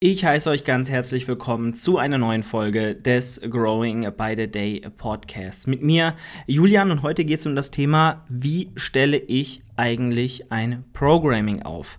Ich 0.00 0.24
heiße 0.24 0.48
euch 0.48 0.62
ganz 0.62 0.90
herzlich 0.90 1.26
willkommen 1.26 1.74
zu 1.74 1.98
einer 1.98 2.18
neuen 2.18 2.44
Folge 2.44 2.94
des 2.94 3.40
Growing 3.40 4.08
by 4.16 4.34
the 4.36 4.46
Day 4.48 4.80
Podcast. 4.96 5.66
Mit 5.66 5.82
mir 5.82 6.14
Julian 6.46 6.92
und 6.92 7.02
heute 7.02 7.24
geht 7.24 7.40
es 7.40 7.46
um 7.46 7.56
das 7.56 7.72
Thema, 7.72 8.24
wie 8.28 8.70
stelle 8.76 9.16
ich 9.16 9.64
eigentlich 9.74 10.52
ein 10.52 10.84
Programming 10.92 11.62
auf? 11.62 11.98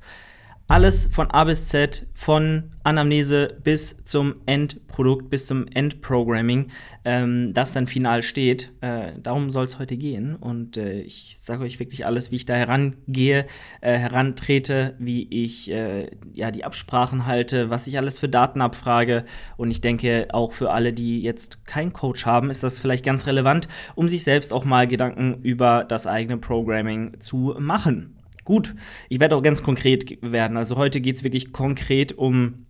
Alles 0.72 1.10
von 1.12 1.32
A 1.32 1.46
bis 1.46 1.66
Z, 1.66 2.06
von 2.14 2.70
Anamnese 2.84 3.58
bis 3.64 4.06
zum 4.06 4.36
Endprodukt, 4.46 5.32
bis 5.32 5.48
zum 5.48 5.66
Endprogramming, 5.68 6.68
ähm, 7.06 7.56
das 7.56 7.74
dann 7.74 7.88
final 7.88 8.22
steht. 8.22 8.72
Äh, 8.82 9.14
darum 9.20 9.50
soll 9.50 9.66
es 9.66 9.80
heute 9.80 9.98
gehen. 9.98 10.36
Und 10.36 10.78
äh, 10.78 11.02
ich 11.02 11.38
sage 11.40 11.64
euch 11.64 11.80
wirklich 11.80 12.06
alles, 12.06 12.30
wie 12.30 12.36
ich 12.36 12.46
da 12.46 12.54
herangehe, 12.54 13.48
äh, 13.82 13.98
herantrete, 13.98 14.94
wie 15.00 15.28
ich 15.44 15.72
äh, 15.72 16.12
ja, 16.36 16.52
die 16.52 16.64
Absprachen 16.64 17.26
halte, 17.26 17.72
was 17.72 17.88
ich 17.88 17.98
alles 17.98 18.20
für 18.20 18.30
Daten 18.30 18.62
abfrage. 18.62 19.26
Und 19.58 19.72
ich 19.72 19.82
denke, 19.82 20.28
auch 20.34 20.54
für 20.54 20.70
alle, 20.70 20.94
die 20.94 21.24
jetzt 21.24 21.66
keinen 21.66 21.94
Coach 21.94 22.28
haben, 22.28 22.52
ist 22.52 22.62
das 22.62 22.80
vielleicht 22.80 23.04
ganz 23.04 23.26
relevant, 23.26 23.68
um 23.96 24.08
sich 24.08 24.24
selbst 24.24 24.54
auch 24.54 24.66
mal 24.66 24.86
Gedanken 24.86 25.42
über 25.42 25.84
das 25.84 26.06
eigene 26.06 26.38
Programming 26.38 27.20
zu 27.20 27.56
machen. 27.58 28.19
Gut, 28.50 28.74
ich 29.10 29.20
werde 29.20 29.36
auch 29.36 29.44
ganz 29.44 29.62
konkret 29.62 30.18
werden. 30.24 30.58
Also 30.58 30.76
heute 30.76 31.02
geht 31.02 31.18
es 31.18 31.24
wirklich 31.24 31.52
konkret 31.52 32.18
um 32.18 32.66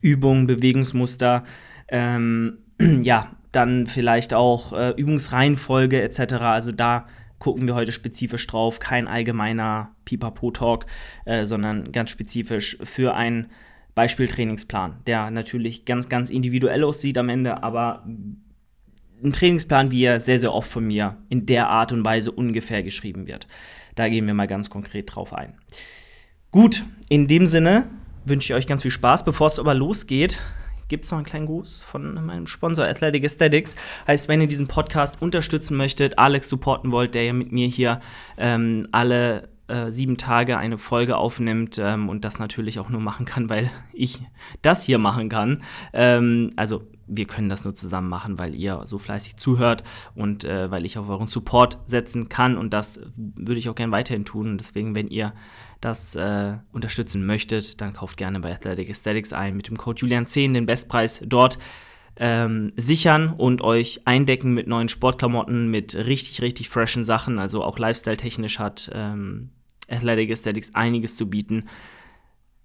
Übungen, 0.00 0.46
Bewegungsmuster, 0.46 1.42
ähm, 1.88 2.58
ja, 3.02 3.32
dann 3.50 3.88
vielleicht 3.88 4.32
auch 4.32 4.72
äh, 4.72 4.90
Übungsreihenfolge 4.90 6.00
etc. 6.00 6.34
Also 6.34 6.70
da 6.70 7.08
gucken 7.40 7.66
wir 7.66 7.74
heute 7.74 7.90
spezifisch 7.90 8.46
drauf. 8.46 8.78
Kein 8.78 9.08
allgemeiner 9.08 9.90
Pipapo-Talk, 10.04 10.86
äh, 11.24 11.44
sondern 11.46 11.90
ganz 11.90 12.10
spezifisch 12.10 12.78
für 12.84 13.16
einen 13.16 13.48
Beispieltrainingsplan, 13.96 14.98
der 15.08 15.32
natürlich 15.32 15.84
ganz, 15.84 16.08
ganz 16.08 16.30
individuell 16.30 16.84
aussieht 16.84 17.18
am 17.18 17.28
Ende, 17.28 17.64
aber 17.64 18.04
ein 18.06 19.32
Trainingsplan, 19.32 19.90
wie 19.90 20.04
er 20.04 20.20
sehr, 20.20 20.38
sehr 20.38 20.54
oft 20.54 20.70
von 20.70 20.86
mir 20.86 21.16
in 21.28 21.44
der 21.44 21.68
Art 21.70 21.90
und 21.90 22.04
Weise 22.04 22.30
ungefähr 22.30 22.84
geschrieben 22.84 23.26
wird. 23.26 23.48
Da 23.98 24.08
gehen 24.08 24.28
wir 24.28 24.34
mal 24.34 24.46
ganz 24.46 24.70
konkret 24.70 25.12
drauf 25.12 25.32
ein. 25.32 25.54
Gut, 26.52 26.84
in 27.08 27.26
dem 27.26 27.46
Sinne 27.46 27.90
wünsche 28.24 28.52
ich 28.52 28.56
euch 28.56 28.68
ganz 28.68 28.82
viel 28.82 28.92
Spaß. 28.92 29.24
Bevor 29.24 29.48
es 29.48 29.58
aber 29.58 29.74
losgeht, 29.74 30.40
gibt 30.86 31.04
es 31.04 31.10
noch 31.10 31.18
einen 31.18 31.26
kleinen 31.26 31.46
Gruß 31.46 31.82
von 31.82 32.14
meinem 32.24 32.46
Sponsor 32.46 32.86
Athletic 32.86 33.24
Aesthetics. 33.24 33.74
Heißt, 34.06 34.28
wenn 34.28 34.40
ihr 34.40 34.46
diesen 34.46 34.68
Podcast 34.68 35.20
unterstützen 35.20 35.76
möchtet, 35.76 36.16
Alex 36.16 36.48
supporten 36.48 36.92
wollt, 36.92 37.16
der 37.16 37.24
ja 37.24 37.32
mit 37.32 37.50
mir 37.50 37.66
hier 37.66 38.00
ähm, 38.36 38.86
alle 38.92 39.48
äh, 39.66 39.90
sieben 39.90 40.16
Tage 40.16 40.58
eine 40.58 40.78
Folge 40.78 41.16
aufnimmt 41.16 41.78
ähm, 41.78 42.08
und 42.08 42.24
das 42.24 42.38
natürlich 42.38 42.78
auch 42.78 42.90
nur 42.90 43.00
machen 43.00 43.26
kann, 43.26 43.50
weil 43.50 43.68
ich 43.92 44.20
das 44.62 44.84
hier 44.84 44.98
machen 44.98 45.28
kann. 45.28 45.64
Ähm, 45.92 46.52
also 46.54 46.84
wir 47.08 47.26
können 47.26 47.48
das 47.48 47.64
nur 47.64 47.74
zusammen 47.74 48.08
machen, 48.08 48.38
weil 48.38 48.54
ihr 48.54 48.82
so 48.84 48.98
fleißig 48.98 49.36
zuhört 49.36 49.82
und 50.14 50.44
äh, 50.44 50.70
weil 50.70 50.84
ich 50.84 50.98
auf 50.98 51.08
euren 51.08 51.28
Support 51.28 51.78
setzen 51.86 52.28
kann 52.28 52.56
und 52.56 52.72
das 52.72 53.00
würde 53.16 53.58
ich 53.58 53.68
auch 53.68 53.74
gerne 53.74 53.92
weiterhin 53.92 54.24
tun. 54.24 54.58
Deswegen, 54.58 54.94
wenn 54.94 55.08
ihr 55.08 55.32
das 55.80 56.14
äh, 56.14 56.54
unterstützen 56.72 57.24
möchtet, 57.24 57.80
dann 57.80 57.92
kauft 57.92 58.16
gerne 58.16 58.40
bei 58.40 58.52
Athletic 58.52 58.90
Aesthetics 58.90 59.32
ein 59.32 59.56
mit 59.56 59.68
dem 59.68 59.78
Code 59.78 60.04
Julian10 60.04 60.52
den 60.52 60.66
Bestpreis 60.66 61.22
dort. 61.24 61.58
Ähm, 62.20 62.72
sichern 62.76 63.32
und 63.32 63.62
euch 63.62 64.00
eindecken 64.04 64.52
mit 64.52 64.66
neuen 64.66 64.88
Sportklamotten, 64.88 65.70
mit 65.70 65.94
richtig, 65.94 66.42
richtig 66.42 66.68
freshen 66.68 67.04
Sachen. 67.04 67.38
Also 67.38 67.62
auch 67.62 67.78
lifestyle-technisch 67.78 68.58
hat 68.58 68.90
ähm, 68.92 69.50
Athletic 69.88 70.30
Aesthetics 70.30 70.74
einiges 70.74 71.16
zu 71.16 71.30
bieten 71.30 71.64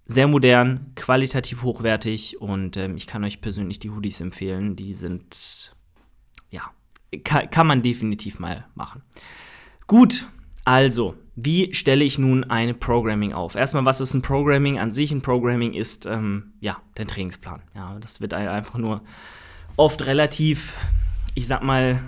sehr 0.06 0.28
modern, 0.28 0.92
qualitativ 0.96 1.64
hochwertig 1.64 2.42
und 2.42 2.78
ähm, 2.78 2.98
ich 2.98 3.08
kann 3.08 3.24
euch 3.24 3.42
persönlich 3.42 3.80
die 3.80 3.90
Hoodies 3.90 4.22
empfehlen. 4.22 4.76
Die 4.76 4.94
sind, 4.94 5.74
ja, 6.50 6.72
kann, 7.24 7.50
kann 7.50 7.68
man 7.68 7.82
definitiv 7.82 8.40
mal 8.40 8.66
machen. 8.76 9.02
Gut, 9.88 10.28
also, 10.66 11.16
wie 11.36 11.74
stelle 11.74 12.04
ich 12.04 12.18
nun 12.18 12.44
ein 12.44 12.80
Programming 12.80 13.34
auf? 13.34 13.56
Erstmal, 13.56 13.86
was 13.86 14.02
ist 14.02 14.14
ein 14.14 14.22
Programming 14.22 14.80
an 14.80 14.92
sich? 14.92 15.12
Ein 15.12 15.22
Programming 15.22 15.74
ist, 15.74 16.06
ähm, 16.06 16.54
ja, 16.60 16.82
dein 16.96 17.08
Trainingsplan. 17.08 17.62
Ja, 17.76 17.98
das 18.00 18.22
wird 18.22 18.34
einfach 18.34 18.78
nur 18.78 19.02
oft 19.76 20.06
relativ, 20.06 20.76
ich 21.36 21.48
sag 21.48 21.64
mal, 21.64 22.02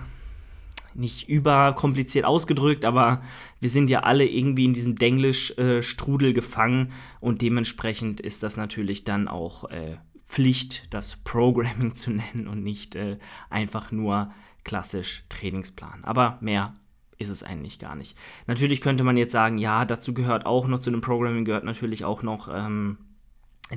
nicht 0.96 1.30
überkompliziert 1.30 2.26
ausgedrückt, 2.26 2.86
aber 2.86 3.22
wir 3.60 3.70
sind 3.70 3.90
ja 3.90 4.02
alle 4.02 4.26
irgendwie 4.26 4.66
in 4.66 4.74
diesem 4.74 4.96
Denglisch-Strudel 4.98 6.34
gefangen 6.34 6.94
und 7.20 7.42
dementsprechend 7.42 8.22
ist 8.22 8.44
das 8.44 8.58
natürlich 8.58 9.04
dann 9.04 9.28
auch 9.28 9.70
äh, 9.70 9.98
Pflicht, 10.26 10.88
das 10.94 11.18
Programming 11.18 11.96
zu 11.96 12.12
nennen 12.12 12.48
und 12.48 12.64
nicht 12.64 12.96
äh, 12.96 13.18
einfach 13.50 13.92
nur 13.92 14.32
klassisch 14.64 15.24
Trainingsplan. 15.30 16.04
Aber 16.04 16.38
mehr 16.42 16.76
ist 17.18 17.30
es 17.30 17.44
eigentlich 17.44 17.80
gar 17.80 17.96
nicht. 17.96 18.18
Natürlich 18.48 18.82
könnte 18.82 19.04
man 19.04 19.18
jetzt 19.18 19.32
sagen, 19.32 19.58
ja, 19.58 19.86
dazu 19.86 20.14
gehört 20.14 20.46
auch 20.46 20.68
noch, 20.68 20.80
zu 20.80 20.92
dem 20.92 21.02
Programming 21.02 21.46
gehört 21.46 21.64
natürlich 21.64 22.04
auch 22.04 22.24
noch 22.24 22.50
ähm, 22.52 22.98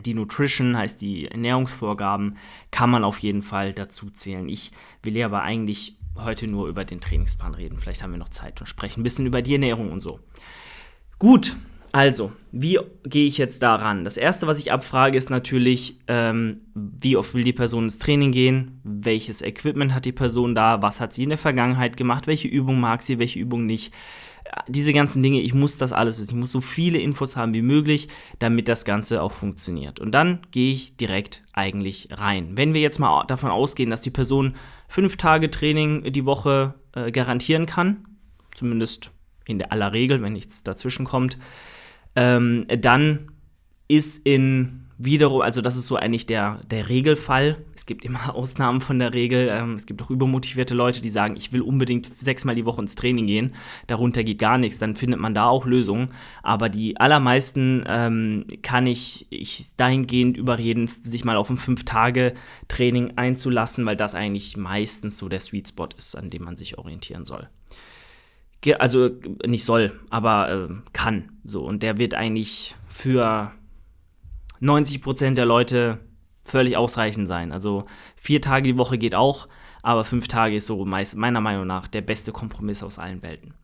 die 0.05 0.15
Nutrition, 0.15 0.77
heißt 0.77 1.00
die 1.00 1.29
Ernährungsvorgaben, 1.29 2.37
kann 2.71 2.91
man 2.91 3.05
auf 3.05 3.19
jeden 3.19 3.43
Fall 3.43 3.73
dazu 3.73 4.11
zählen. 4.11 4.49
Ich 4.49 4.73
will 5.03 5.17
ja 5.17 5.27
aber 5.27 5.43
eigentlich 5.43 5.98
heute 6.25 6.47
nur 6.47 6.69
über 6.69 6.84
den 6.84 7.01
Trainingsplan 7.01 7.55
reden. 7.55 7.79
Vielleicht 7.79 8.03
haben 8.03 8.12
wir 8.12 8.19
noch 8.19 8.29
Zeit 8.29 8.61
und 8.61 8.67
sprechen 8.67 9.01
ein 9.01 9.03
bisschen 9.05 9.27
über 9.27 9.43
die 9.43 9.53
Ernährung 9.53 9.93
und 9.93 10.01
so. 10.01 10.21
Gut, 11.19 11.56
also, 11.93 12.33
wie 12.53 12.79
gehe 13.05 13.27
ich 13.27 13.39
jetzt 13.39 13.62
daran? 13.62 14.05
Das 14.05 14.17
erste, 14.19 14.47
was 14.47 14.59
ich 14.59 14.73
abfrage, 14.73 15.17
ist 15.17 15.31
natürlich, 15.31 15.99
ähm, 16.06 16.61
wie 16.75 17.17
oft 17.17 17.34
will 17.34 17.45
die 17.45 17.53
Person 17.53 17.84
ins 17.84 17.99
Training 17.99 18.31
gehen? 18.31 18.81
Welches 18.84 19.41
Equipment 19.43 19.95
hat 19.95 20.05
die 20.05 20.12
Person 20.12 20.55
da? 20.55 20.83
Was 20.83 21.01
hat 21.01 21.15
sie 21.15 21.23
in 21.23 21.31
der 21.31 21.39
Vergangenheit 21.39 21.97
gemacht? 21.97 22.27
Welche 22.27 22.49
Übung 22.49 22.79
mag 22.79 23.03
sie, 23.03 23.19
welche 23.19 23.41
Übung 23.41 23.65
nicht? 23.65 23.95
Diese 24.67 24.93
ganzen 24.93 25.23
Dinge, 25.23 25.41
ich 25.41 25.55
muss 25.55 25.79
das 25.79 25.93
alles 25.93 26.19
wissen. 26.19 26.31
Ich 26.31 26.41
muss 26.41 26.53
so 26.53 26.61
viele 26.61 26.99
Infos 26.99 27.37
haben 27.37 27.55
wie 27.55 27.63
möglich, 27.63 28.09
damit 28.39 28.69
das 28.69 28.85
Ganze 28.85 29.23
auch 29.23 29.33
funktioniert. 29.33 30.01
Und 30.01 30.13
dann 30.13 30.41
gehe 30.51 30.73
ich 30.73 30.97
direkt 30.97 31.45
eigentlich 31.53 32.09
rein. 32.13 32.57
Wenn 32.57 32.75
wir 32.75 32.81
jetzt 32.81 32.99
mal 32.99 33.25
davon 33.27 33.51
ausgehen, 33.51 33.91
dass 33.91 34.01
die 34.01 34.11
Person 34.11 34.55
fünf 34.89 35.17
Tage 35.17 35.51
Training 35.51 36.13
die 36.13 36.25
Woche 36.25 36.75
äh, 36.95 37.11
garantieren 37.11 37.67
kann, 37.67 38.07
zumindest 38.55 39.11
in 39.45 39.59
der 39.59 39.73
aller 39.73 39.93
Regel, 39.93 40.23
wenn 40.23 40.33
nichts 40.33 40.63
dazwischen 40.63 41.05
kommt, 41.05 41.39
ähm, 42.17 42.65
dann 42.69 43.31
ist 43.89 44.27
in 44.27 44.88
wiederum, 44.99 45.41
also 45.41 45.61
das 45.61 45.77
ist 45.77 45.87
so 45.87 45.97
eigentlich 45.97 46.27
der, 46.27 46.61
der 46.71 46.89
Regelfall. 46.89 47.65
Es 47.75 47.87
gibt 47.87 48.05
immer 48.05 48.35
Ausnahmen 48.35 48.81
von 48.81 48.99
der 48.99 49.15
Regel. 49.15 49.49
Ähm, 49.51 49.75
es 49.75 49.87
gibt 49.87 50.03
auch 50.03 50.11
übermotivierte 50.11 50.75
Leute, 50.75 51.01
die 51.01 51.11
sagen, 51.11 51.37
ich 51.37 51.53
will 51.53 51.63
unbedingt 51.63 52.07
sechsmal 52.07 52.57
die 52.57 52.67
Woche 52.67 52.83
ins 52.83 52.97
Training 52.97 53.27
gehen. 53.27 53.55
Darunter 53.87 54.25
geht 54.25 54.41
gar 54.41 54.59
nichts. 54.59 54.79
Dann 54.79 54.97
findet 54.97 55.21
man 55.21 55.35
da 55.35 55.47
auch 55.47 55.65
Lösungen. 55.65 56.13
Aber 56.43 56.69
die 56.69 56.99
allermeisten 56.99 57.85
ähm, 57.87 58.45
kann 58.63 58.87
ich, 58.87 59.27
ich 59.31 59.77
dahingehend 59.77 60.37
überreden, 60.37 60.91
sich 61.05 61.25
mal 61.25 61.37
auf 61.37 61.49
ein 61.49 61.57
Fünf-Tage-Training 61.57 63.13
einzulassen, 63.17 63.87
weil 63.87 63.97
das 63.97 64.15
eigentlich 64.15 64.57
meistens 64.57 65.17
so 65.19 65.29
der 65.29 65.41
Sweet 65.41 65.69
Spot 65.69 65.89
ist, 65.97 66.17
an 66.17 66.31
dem 66.31 66.43
man 66.43 66.57
sich 66.57 66.77
orientieren 66.77 67.25
soll 67.25 67.49
also 68.79 69.11
nicht 69.47 69.65
soll, 69.65 70.01
aber 70.11 70.51
äh, 70.51 70.75
kann. 70.93 71.31
So 71.45 71.65
und 71.65 71.83
der 71.83 71.99
wird 71.99 72.15
eigentlich 72.15 72.75
für 72.89 73.53
90% 74.61 75.35
der 75.35 75.47
Leute 75.47 76.01
völlig 76.45 76.77
ausreichend 76.77 77.29
sein. 77.29 77.53
Also 77.53 77.85
vier 78.17 78.41
Tage 78.41 78.73
die 78.73 78.79
Woche 78.79 78.99
geht 78.99 79.15
auch, 79.15 79.49
aber 79.83 80.05
fünf 80.05 80.29
Tage 80.29 80.57
ist 80.57 80.67
so 80.67 80.85
meist, 80.85 81.17
meiner 81.17 81.41
Meinung 81.41 81.67
nach 81.67 81.89
der 81.89 82.01
beste 82.01 82.33
Kompromiss 82.33 82.83
aus 82.83 82.99
allen 82.99 83.23
Welten. 83.23 83.55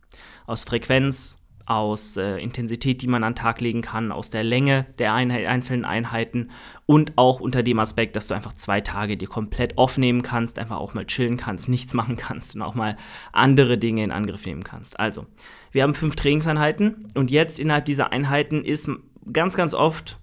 Aus 0.45 0.63
Frequenz, 0.63 1.45
aus 1.65 2.15
äh, 2.17 2.37
Intensität, 2.37 3.01
die 3.01 3.07
man 3.07 3.23
an 3.23 3.33
den 3.33 3.37
Tag 3.37 3.59
legen 3.59 3.81
kann, 3.81 4.11
aus 4.11 4.29
der 4.29 4.43
Länge 4.43 4.85
der 4.99 5.13
Einheit, 5.13 5.47
einzelnen 5.47 5.83
Einheiten 5.83 6.51
und 6.85 7.13
auch 7.15 7.39
unter 7.39 7.63
dem 7.63 7.79
Aspekt, 7.79 8.15
dass 8.15 8.27
du 8.27 8.35
einfach 8.35 8.53
zwei 8.53 8.81
Tage 8.81 9.17
dir 9.17 9.27
komplett 9.27 9.77
aufnehmen 9.77 10.21
kannst, 10.21 10.59
einfach 10.59 10.77
auch 10.77 10.93
mal 10.93 11.07
chillen 11.07 11.37
kannst, 11.37 11.67
nichts 11.67 11.93
machen 11.93 12.17
kannst 12.17 12.55
und 12.55 12.61
auch 12.61 12.75
mal 12.75 12.97
andere 13.31 13.77
Dinge 13.77 14.03
in 14.03 14.11
Angriff 14.11 14.45
nehmen 14.45 14.63
kannst. 14.63 14.99
Also, 14.99 15.25
wir 15.71 15.83
haben 15.83 15.95
fünf 15.95 16.15
Trainingseinheiten 16.15 17.07
und 17.15 17.31
jetzt 17.31 17.59
innerhalb 17.59 17.85
dieser 17.85 18.11
Einheiten 18.11 18.63
ist 18.63 18.89
ganz, 19.33 19.57
ganz 19.57 19.73
oft 19.73 20.19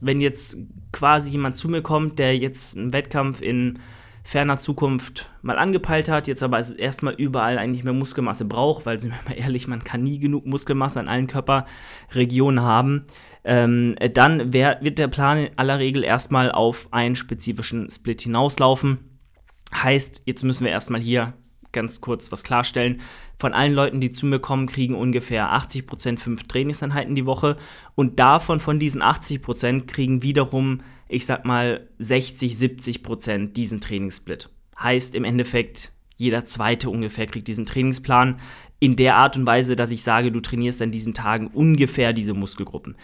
wenn 0.00 0.20
jetzt 0.20 0.58
quasi 0.92 1.30
jemand 1.30 1.56
zu 1.56 1.68
mir 1.68 1.82
kommt, 1.82 2.18
der 2.18 2.36
jetzt 2.36 2.76
einen 2.76 2.92
Wettkampf 2.92 3.40
in 3.40 3.78
ferner 4.26 4.56
Zukunft 4.56 5.30
mal 5.42 5.56
angepeilt 5.56 6.08
hat, 6.08 6.26
jetzt 6.26 6.42
aber 6.42 6.58
erstmal 6.78 7.14
überall 7.14 7.58
eigentlich 7.58 7.84
mehr 7.84 7.92
Muskelmasse 7.92 8.44
braucht, 8.44 8.84
weil, 8.84 8.98
sind 9.00 9.12
wir 9.12 9.30
mal 9.30 9.40
ehrlich, 9.40 9.68
man 9.68 9.84
kann 9.84 10.02
nie 10.02 10.18
genug 10.18 10.46
Muskelmasse 10.46 10.98
an 10.98 11.08
allen 11.08 11.28
Körperregionen 11.28 12.62
haben, 12.62 13.04
ähm, 13.44 13.94
dann 14.14 14.52
wär, 14.52 14.78
wird 14.82 14.98
der 14.98 15.08
Plan 15.08 15.38
in 15.38 15.50
aller 15.56 15.78
Regel 15.78 16.02
erstmal 16.02 16.50
auf 16.50 16.88
einen 16.90 17.14
spezifischen 17.14 17.88
Split 17.90 18.22
hinauslaufen. 18.22 18.98
Heißt, 19.72 20.22
jetzt 20.26 20.42
müssen 20.42 20.64
wir 20.64 20.72
erstmal 20.72 21.00
hier 21.00 21.34
ganz 21.76 22.00
kurz 22.00 22.32
was 22.32 22.42
klarstellen. 22.42 23.00
Von 23.38 23.52
allen 23.52 23.74
Leuten, 23.74 24.00
die 24.00 24.10
zu 24.10 24.26
mir 24.26 24.40
kommen, 24.40 24.66
kriegen 24.66 24.96
ungefähr 24.96 25.52
80% 25.52 26.18
fünf 26.18 26.48
Trainingseinheiten 26.48 27.14
die 27.14 27.26
Woche 27.26 27.56
und 27.94 28.18
davon, 28.18 28.58
von 28.58 28.80
diesen 28.80 29.00
80%, 29.00 29.86
kriegen 29.86 30.24
wiederum 30.24 30.80
ich 31.08 31.26
sag 31.26 31.44
mal, 31.44 31.88
60, 31.98 32.56
70 32.56 33.02
Prozent 33.02 33.56
diesen 33.56 33.80
Trainingssplit. 33.80 34.50
Heißt 34.78 35.14
im 35.14 35.24
Endeffekt, 35.24 35.92
jeder 36.16 36.44
zweite 36.44 36.90
ungefähr 36.90 37.26
kriegt 37.26 37.48
diesen 37.48 37.66
Trainingsplan 37.66 38.40
in 38.78 38.96
der 38.96 39.16
Art 39.16 39.36
und 39.36 39.46
Weise, 39.46 39.76
dass 39.76 39.90
ich 39.90 40.02
sage, 40.02 40.32
du 40.32 40.40
trainierst 40.40 40.82
an 40.82 40.90
diesen 40.90 41.14
Tagen 41.14 41.48
ungefähr 41.48 42.12
diese 42.12 42.34
Muskelgruppen. 42.34 42.96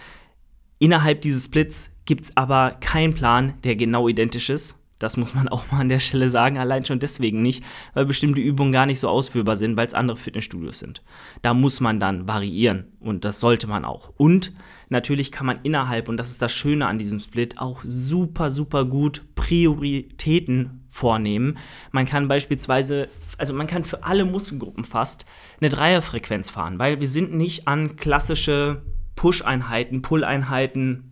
Innerhalb 0.79 1.23
dieses 1.23 1.45
Splits 1.45 1.91
gibt 2.05 2.25
es 2.25 2.37
aber 2.37 2.77
keinen 2.81 3.15
Plan, 3.15 3.55
der 3.63 3.77
genau 3.77 4.09
identisch 4.09 4.51
ist. 4.51 4.79
Das 5.03 5.17
muss 5.17 5.35
man 5.35 5.49
auch 5.51 5.71
mal 5.71 5.81
an 5.81 5.89
der 5.89 5.99
Stelle 5.99 6.29
sagen, 6.29 6.59
allein 6.59 6.85
schon 6.85 6.99
deswegen 6.99 7.43
nicht, 7.43 7.65
weil 7.95 8.07
bestimmte 8.07 8.41
Übungen 8.41 8.73
gar 8.73 8.87
nicht 8.87 8.99
so 8.99 9.09
ausführbar 9.09 9.57
sind, 9.57 9.77
weil 9.77 9.87
es 9.87 9.95
andere 9.95 10.17
Fitnessstudios 10.17 10.79
sind. 10.79 11.03
Da 11.43 11.55
muss 11.55 11.81
man 11.81 12.01
dann 12.01 12.29
variieren 12.29 12.87
und 13.01 13.25
das 13.25 13.41
sollte 13.41 13.67
man 13.67 13.85
auch. 13.85 14.13
Und 14.17 14.53
natürlich 14.89 15.33
kann 15.33 15.47
man 15.47 15.61
innerhalb, 15.63 16.09
und 16.09 16.17
das 16.17 16.31
ist 16.31 16.43
das 16.43 16.53
Schöne 16.53 16.87
an 16.87 16.99
diesem 16.99 17.21
Split, 17.21 17.59
auch 17.59 17.81
super, 17.85 18.51
super 18.51 18.85
gut 18.85 19.23
Prioritäten 19.35 20.83
vornehmen. 20.91 21.59
Man 21.91 22.07
kann 22.07 22.29
beispielsweise, 22.29 23.09
also 23.39 23.55
man 23.55 23.67
kann 23.67 23.83
für 23.83 24.05
alle 24.05 24.25
Muskelgruppen 24.25 24.85
fast 24.85 25.25
eine 25.61 25.71
Dreierfrequenz 25.71 26.51
fahren, 26.51 26.79
weil 26.79 27.01
wir 27.01 27.09
sind 27.09 27.35
nicht 27.35 27.67
an 27.67 27.97
klassische 27.97 28.83
Push-Einheiten, 29.17 30.03
Pull-Einheiten, 30.03 31.12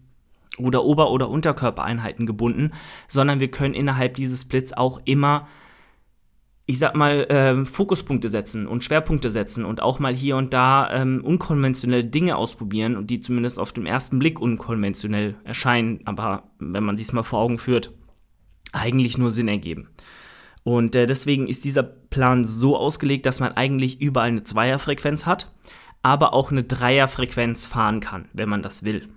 oder 0.64 0.84
Ober- 0.84 1.10
oder 1.10 1.28
Unterkörpereinheiten 1.28 2.26
gebunden, 2.26 2.72
sondern 3.08 3.40
wir 3.40 3.50
können 3.50 3.74
innerhalb 3.74 4.14
dieses 4.14 4.42
Splits 4.42 4.72
auch 4.72 5.00
immer, 5.04 5.48
ich 6.66 6.78
sag 6.78 6.94
mal, 6.94 7.24
äh, 7.30 7.64
Fokuspunkte 7.64 8.28
setzen 8.28 8.66
und 8.66 8.84
Schwerpunkte 8.84 9.30
setzen 9.30 9.64
und 9.64 9.82
auch 9.82 9.98
mal 9.98 10.14
hier 10.14 10.36
und 10.36 10.52
da 10.52 10.90
ähm, 10.92 11.22
unkonventionelle 11.24 12.04
Dinge 12.04 12.36
ausprobieren 12.36 12.96
und 12.96 13.10
die 13.10 13.20
zumindest 13.20 13.58
auf 13.58 13.72
den 13.72 13.86
ersten 13.86 14.18
Blick 14.18 14.40
unkonventionell 14.40 15.36
erscheinen, 15.44 16.00
aber 16.04 16.44
wenn 16.58 16.84
man 16.84 16.96
sich 16.96 17.12
mal 17.12 17.22
vor 17.22 17.40
Augen 17.40 17.58
führt, 17.58 17.92
eigentlich 18.72 19.18
nur 19.18 19.30
Sinn 19.30 19.48
ergeben. 19.48 19.88
Und 20.62 20.94
äh, 20.94 21.06
deswegen 21.06 21.48
ist 21.48 21.64
dieser 21.64 21.82
Plan 21.82 22.44
so 22.44 22.76
ausgelegt, 22.76 23.26
dass 23.26 23.40
man 23.40 23.52
eigentlich 23.52 24.00
überall 24.00 24.28
eine 24.28 24.44
Zweierfrequenz 24.44 25.26
hat, 25.26 25.52
aber 26.02 26.34
auch 26.34 26.50
eine 26.50 26.62
Dreierfrequenz 26.62 27.66
fahren 27.66 28.00
kann, 28.00 28.28
wenn 28.32 28.48
man 28.48 28.62
das 28.62 28.84
will 28.84 29.08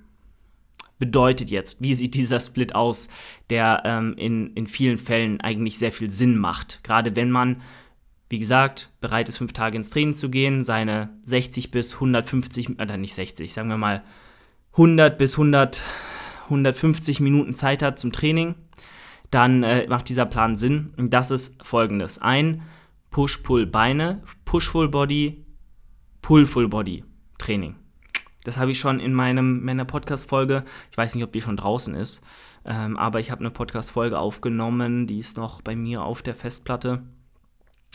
bedeutet 0.99 1.49
jetzt? 1.49 1.81
Wie 1.81 1.95
sieht 1.95 2.15
dieser 2.15 2.39
Split 2.39 2.75
aus, 2.75 3.09
der 3.49 3.83
ähm, 3.85 4.15
in, 4.17 4.53
in 4.53 4.67
vielen 4.67 4.97
Fällen 4.97 5.41
eigentlich 5.41 5.77
sehr 5.77 5.91
viel 5.91 6.09
Sinn 6.09 6.37
macht? 6.37 6.83
Gerade 6.83 7.15
wenn 7.15 7.31
man, 7.31 7.61
wie 8.29 8.39
gesagt, 8.39 8.91
bereit 9.01 9.29
ist, 9.29 9.37
fünf 9.37 9.53
Tage 9.53 9.77
ins 9.77 9.89
Training 9.89 10.15
zu 10.15 10.29
gehen, 10.29 10.63
seine 10.63 11.09
60 11.23 11.71
bis 11.71 11.95
150, 11.95 12.79
oder 12.79 12.97
nicht 12.97 13.13
60, 13.13 13.53
sagen 13.53 13.69
wir 13.69 13.77
mal 13.77 14.03
100 14.73 15.17
bis 15.17 15.33
100, 15.33 15.81
150 16.45 17.19
Minuten 17.19 17.53
Zeit 17.53 17.83
hat 17.83 17.99
zum 17.99 18.11
Training, 18.11 18.55
dann 19.29 19.63
äh, 19.63 19.87
macht 19.87 20.09
dieser 20.09 20.25
Plan 20.25 20.55
Sinn. 20.55 20.93
Und 20.97 21.13
das 21.13 21.31
ist 21.31 21.63
folgendes. 21.63 22.19
Ein 22.19 22.63
Push-Pull-Beine, 23.09 24.23
Push-Full-Body, 24.45 25.45
Pull-Full-Body 26.21 27.03
Training. 27.37 27.75
Das 28.43 28.57
habe 28.57 28.71
ich 28.71 28.79
schon 28.79 28.99
in 28.99 29.13
meinem, 29.13 29.63
meiner 29.63 29.85
Podcast-Folge, 29.85 30.63
ich 30.91 30.97
weiß 30.97 31.15
nicht, 31.15 31.23
ob 31.23 31.31
die 31.31 31.41
schon 31.41 31.57
draußen 31.57 31.95
ist, 31.95 32.23
ähm, 32.65 32.97
aber 32.97 33.19
ich 33.19 33.31
habe 33.31 33.41
eine 33.41 33.51
Podcast-Folge 33.51 34.19
aufgenommen, 34.19 35.07
die 35.07 35.17
ist 35.17 35.37
noch 35.37 35.61
bei 35.61 35.75
mir 35.75 36.03
auf 36.03 36.21
der 36.21 36.35
Festplatte 36.35 37.03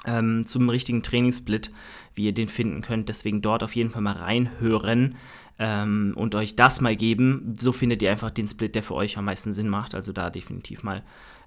ähm, 0.07 0.47
zum 0.47 0.69
richtigen 0.69 1.03
Trainingssplit, 1.03 1.73
wie 2.15 2.27
ihr 2.27 2.35
den 2.35 2.49
finden 2.49 2.83
könnt. 2.83 3.09
Deswegen 3.09 3.43
dort 3.43 3.63
auf 3.63 3.75
jeden 3.75 3.91
Fall 3.91 4.03
mal 4.03 4.17
reinhören 4.17 5.17
ähm, 5.59 6.13
und 6.17 6.35
euch 6.35 6.57
das 6.57 6.81
mal 6.81 6.97
geben. 6.97 7.57
So 7.59 7.73
findet 7.73 8.03
ihr 8.03 8.11
einfach 8.11 8.31
den 8.31 8.49
Split, 8.49 8.75
der 8.75 8.83
für 8.83 8.95
euch 8.95 9.19
am 9.19 9.25
meisten 9.25 9.53
Sinn 9.53 9.69
macht. 9.69 9.95
Also 9.95 10.13
da 10.13 10.31
definitiv 10.31 10.83
mal 10.83 11.03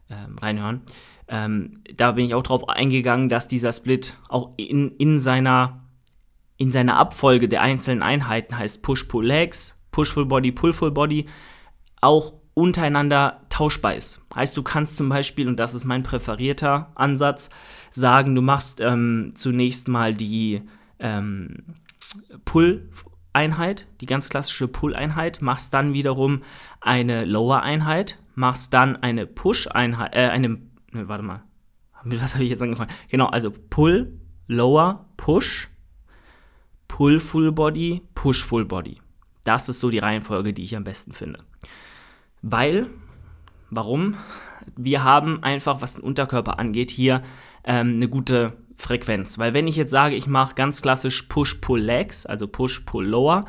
ähm, 0.10 0.38
reinhören. 0.38 0.82
Ähm, 1.28 1.82
da 1.96 2.12
bin 2.12 2.26
ich 2.26 2.36
auch 2.36 2.44
drauf 2.44 2.68
eingegangen, 2.68 3.30
dass 3.30 3.48
dieser 3.48 3.72
Split 3.72 4.18
auch 4.28 4.52
in, 4.58 4.92
in 4.98 5.20
seiner 5.20 5.81
in 6.62 6.72
seiner 6.72 6.98
Abfolge 6.98 7.50
der 7.50 7.64
einzelnen 7.64 8.04
Einheiten 8.04 8.56
heißt 8.56 8.84
Push-Pull-Legs, 8.84 9.84
Push-Full-Body, 9.90 10.52
Pull-Full-Body, 10.52 11.26
auch 12.02 12.36
untereinander 12.54 13.42
tauschbar 13.50 13.96
ist. 13.96 14.22
Heißt, 14.36 14.56
du 14.56 14.62
kannst 14.62 14.96
zum 14.96 15.10
Beispiel, 15.10 15.48
und 15.48 15.60
das 15.60 15.74
ist 15.74 15.86
mein 15.86 16.04
präferierter 16.04 16.92
Ansatz, 16.94 17.50
sagen, 17.90 18.36
du 18.36 18.44
machst 18.44 18.80
ähm, 18.80 19.32
zunächst 19.34 19.88
mal 19.88 20.14
die 20.14 20.62
ähm, 21.00 21.64
Pull-Einheit, 22.46 23.88
die 24.00 24.06
ganz 24.06 24.30
klassische 24.30 24.68
Pull-Einheit, 24.68 25.42
machst 25.42 25.74
dann 25.74 25.94
wiederum 25.94 26.44
eine 26.80 27.26
Lower-Einheit, 27.26 28.20
machst 28.36 28.72
dann 28.76 28.98
eine 28.98 29.26
Push-Einheit, 29.26 30.14
äh, 30.14 30.30
eine, 30.30 30.50
ne, 30.92 31.08
warte 31.08 31.24
mal, 31.24 31.42
was 32.04 32.36
habe 32.36 32.44
ich 32.44 32.52
jetzt 32.52 32.62
angefangen? 32.62 32.92
Genau, 33.10 33.26
also 33.26 33.50
Pull, 33.50 34.20
Lower, 34.46 35.08
Push, 35.18 35.71
Pull 36.92 37.22
Full 37.22 37.54
Body, 37.54 38.02
Push 38.16 38.44
Full 38.44 38.66
Body. 38.66 38.98
Das 39.46 39.70
ist 39.70 39.80
so 39.80 39.90
die 39.90 40.00
Reihenfolge, 40.00 40.52
die 40.52 40.66
ich 40.66 40.76
am 40.76 40.84
besten 40.84 41.14
finde. 41.14 41.40
Weil, 42.42 42.88
warum? 43.70 44.18
Wir 44.76 45.06
haben 45.06 45.42
einfach, 45.42 45.82
was 45.82 45.96
den 45.96 46.04
Unterkörper 46.04 46.60
angeht, 46.60 46.92
hier 46.92 47.24
ähm, 47.64 47.94
eine 47.96 48.10
gute 48.10 48.58
Frequenz. 48.76 49.40
Weil 49.40 49.54
wenn 49.54 49.70
ich 49.70 49.78
jetzt 49.78 49.92
sage, 49.92 50.16
ich 50.16 50.28
mache 50.28 50.54
ganz 50.54 50.82
klassisch 50.82 51.22
Push-Pull-Legs, 51.24 52.26
also 52.26 52.46
Push-Pull-Lower, 52.46 53.46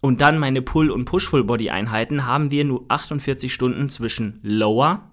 und 0.00 0.20
dann 0.20 0.38
meine 0.38 0.62
Pull- 0.62 0.92
und 0.92 1.06
Push-Full-Body-Einheiten, 1.06 2.24
haben 2.24 2.52
wir 2.52 2.64
nur 2.64 2.84
48 2.86 3.52
Stunden 3.52 3.88
zwischen 3.88 4.38
Lower 4.44 5.10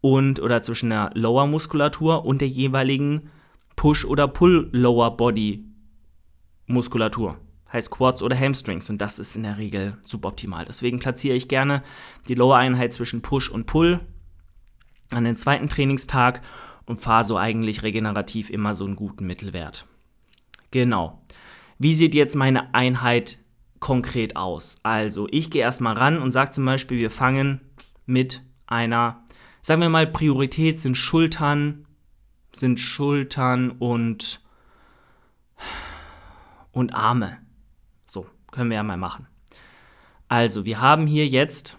und 0.00 0.38
oder 0.38 0.62
zwischen 0.62 0.90
der 0.90 1.10
Lower-Muskulatur 1.14 2.24
und 2.24 2.40
der 2.40 2.48
jeweiligen 2.48 3.30
Push- 3.74 4.06
oder 4.06 4.28
Pull-Lower-Body 4.28 5.71
Muskulatur. 6.72 7.38
Heißt 7.72 7.90
Quads 7.90 8.22
oder 8.22 8.38
Hamstrings 8.38 8.90
und 8.90 8.98
das 8.98 9.18
ist 9.18 9.34
in 9.34 9.44
der 9.44 9.56
Regel 9.56 9.96
suboptimal. 10.04 10.64
Deswegen 10.66 10.98
platziere 10.98 11.36
ich 11.36 11.48
gerne 11.48 11.82
die 12.28 12.34
Lower-Einheit 12.34 12.92
zwischen 12.92 13.22
Push 13.22 13.50
und 13.50 13.66
Pull 13.66 14.00
an 15.14 15.24
den 15.24 15.36
zweiten 15.36 15.68
Trainingstag 15.68 16.42
und 16.84 17.00
fahre 17.00 17.24
so 17.24 17.38
eigentlich 17.38 17.82
regenerativ 17.82 18.50
immer 18.50 18.74
so 18.74 18.84
einen 18.84 18.96
guten 18.96 19.26
Mittelwert. 19.26 19.86
Genau. 20.70 21.22
Wie 21.78 21.94
sieht 21.94 22.14
jetzt 22.14 22.34
meine 22.34 22.74
Einheit 22.74 23.38
konkret 23.80 24.36
aus? 24.36 24.80
Also, 24.82 25.26
ich 25.30 25.50
gehe 25.50 25.62
erstmal 25.62 25.96
ran 25.96 26.20
und 26.20 26.30
sage 26.30 26.50
zum 26.50 26.64
Beispiel, 26.64 26.98
wir 26.98 27.10
fangen 27.10 27.60
mit 28.06 28.42
einer, 28.66 29.24
sagen 29.62 29.80
wir 29.80 29.88
mal, 29.88 30.06
Priorität 30.06 30.78
sind 30.78 30.96
Schultern, 30.96 31.86
sind 32.52 32.80
Schultern 32.80 33.70
und 33.70 34.40
und 36.72 36.94
Arme. 36.94 37.38
So, 38.04 38.26
können 38.50 38.70
wir 38.70 38.76
ja 38.76 38.82
mal 38.82 38.96
machen. 38.96 39.28
Also, 40.28 40.64
wir 40.64 40.80
haben 40.80 41.06
hier 41.06 41.28
jetzt 41.28 41.78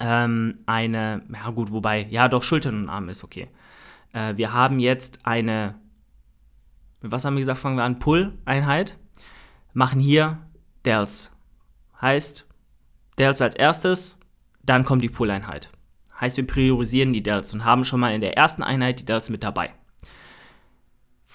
ähm, 0.00 0.58
eine, 0.66 1.22
ja 1.32 1.50
gut, 1.50 1.70
wobei, 1.70 2.06
ja 2.10 2.28
doch, 2.28 2.42
Schultern 2.42 2.82
und 2.82 2.88
Arme 2.88 3.12
ist 3.12 3.24
okay. 3.24 3.48
Äh, 4.12 4.36
wir 4.36 4.52
haben 4.52 4.80
jetzt 4.80 5.24
eine, 5.24 5.76
was 7.00 7.24
haben 7.24 7.34
wir 7.34 7.40
gesagt, 7.40 7.60
fangen 7.60 7.76
wir 7.76 7.84
an, 7.84 7.98
Pull-Einheit, 7.98 8.98
machen 9.72 10.00
hier 10.00 10.38
Dells. 10.84 11.36
Heißt, 12.00 12.48
Dells 13.18 13.40
als 13.40 13.54
erstes, 13.56 14.20
dann 14.62 14.84
kommt 14.84 15.02
die 15.02 15.08
Pull-Einheit. 15.08 15.70
Heißt, 16.20 16.36
wir 16.36 16.46
priorisieren 16.46 17.12
die 17.12 17.22
Dells 17.22 17.54
und 17.54 17.64
haben 17.64 17.84
schon 17.84 18.00
mal 18.00 18.14
in 18.14 18.20
der 18.20 18.36
ersten 18.36 18.62
Einheit 18.62 19.00
die 19.00 19.04
Dells 19.04 19.30
mit 19.30 19.44
dabei 19.44 19.72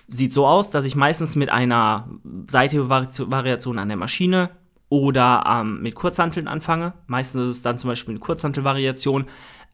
sieht 0.07 0.33
so 0.33 0.45
aus, 0.45 0.71
dass 0.71 0.85
ich 0.85 0.95
meistens 0.95 1.35
mit 1.35 1.49
einer 1.49 2.09
Seite-Variation 2.47 3.79
an 3.79 3.87
der 3.87 3.97
Maschine 3.97 4.49
oder 4.89 5.43
ähm, 5.47 5.81
mit 5.81 5.95
Kurzhanteln 5.95 6.47
anfange. 6.47 6.93
Meistens 7.07 7.43
ist 7.43 7.47
es 7.49 7.61
dann 7.61 7.77
zum 7.77 7.89
Beispiel 7.89 8.13
eine 8.13 8.19
Kurzhantelvariation, 8.19 9.25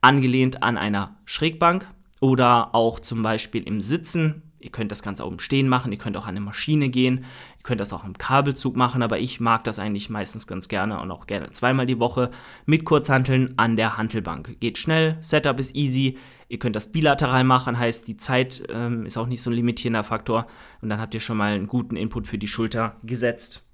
angelehnt 0.02 0.64
an 0.64 0.78
einer 0.78 1.18
Schrägbank 1.26 1.88
oder 2.22 2.74
auch 2.74 3.00
zum 3.00 3.22
Beispiel 3.22 3.64
im 3.64 3.82
Sitzen. 3.82 4.44
Ihr 4.62 4.72
könnt 4.72 4.92
das 4.92 5.04
Ganze 5.04 5.24
auch 5.24 5.32
im 5.32 5.40
Stehen 5.40 5.70
machen, 5.70 5.92
ihr 5.92 5.98
könnt 5.98 6.18
auch 6.18 6.24
an 6.24 6.32
eine 6.32 6.42
Maschine 6.42 6.90
gehen, 6.90 7.20
ihr 7.20 7.64
könnt 7.64 7.80
das 7.80 7.94
auch 7.94 8.04
im 8.04 8.18
Kabelzug 8.18 8.76
machen, 8.76 9.02
aber 9.02 9.20
ich 9.20 9.40
mag 9.40 9.64
das 9.64 9.80
eigentlich 9.80 10.10
meistens 10.10 10.48
ganz 10.48 10.68
gerne 10.68 11.00
und 11.00 11.12
auch 11.12 11.28
gerne 11.28 11.52
zweimal 11.52 11.86
die 11.86 12.00
Woche 12.00 12.30
mit 12.66 12.84
Kurzhanteln 12.84 13.54
an 13.58 13.78
der 13.78 13.98
Hantelbank. 13.98 14.60
Geht 14.60 14.78
schnell, 14.78 15.18
Setup 15.22 15.60
ist 15.60 15.76
easy, 15.76 16.18
Ihr 16.50 16.58
könnt 16.58 16.76
das 16.76 16.92
bilateral 16.92 17.44
machen, 17.44 17.78
heißt 17.78 18.08
die 18.08 18.18
Zeit 18.18 18.64
ähm, 18.70 19.06
ist 19.06 19.18
auch 19.18 19.28
nicht 19.28 19.42
so 19.42 19.52
ein 19.52 19.56
limitierender 19.56 20.04
Faktor 20.04 20.48
und 20.82 20.90
dann 20.90 21.00
habt 21.00 21.14
ihr 21.14 21.20
schon 21.20 21.38
mal 21.38 21.54
einen 21.54 21.68
guten 21.68 21.96
Input 21.96 22.26
für 22.26 22.40
die 22.40 22.48
Schulter 22.48 22.98
gesetzt. 23.04 23.68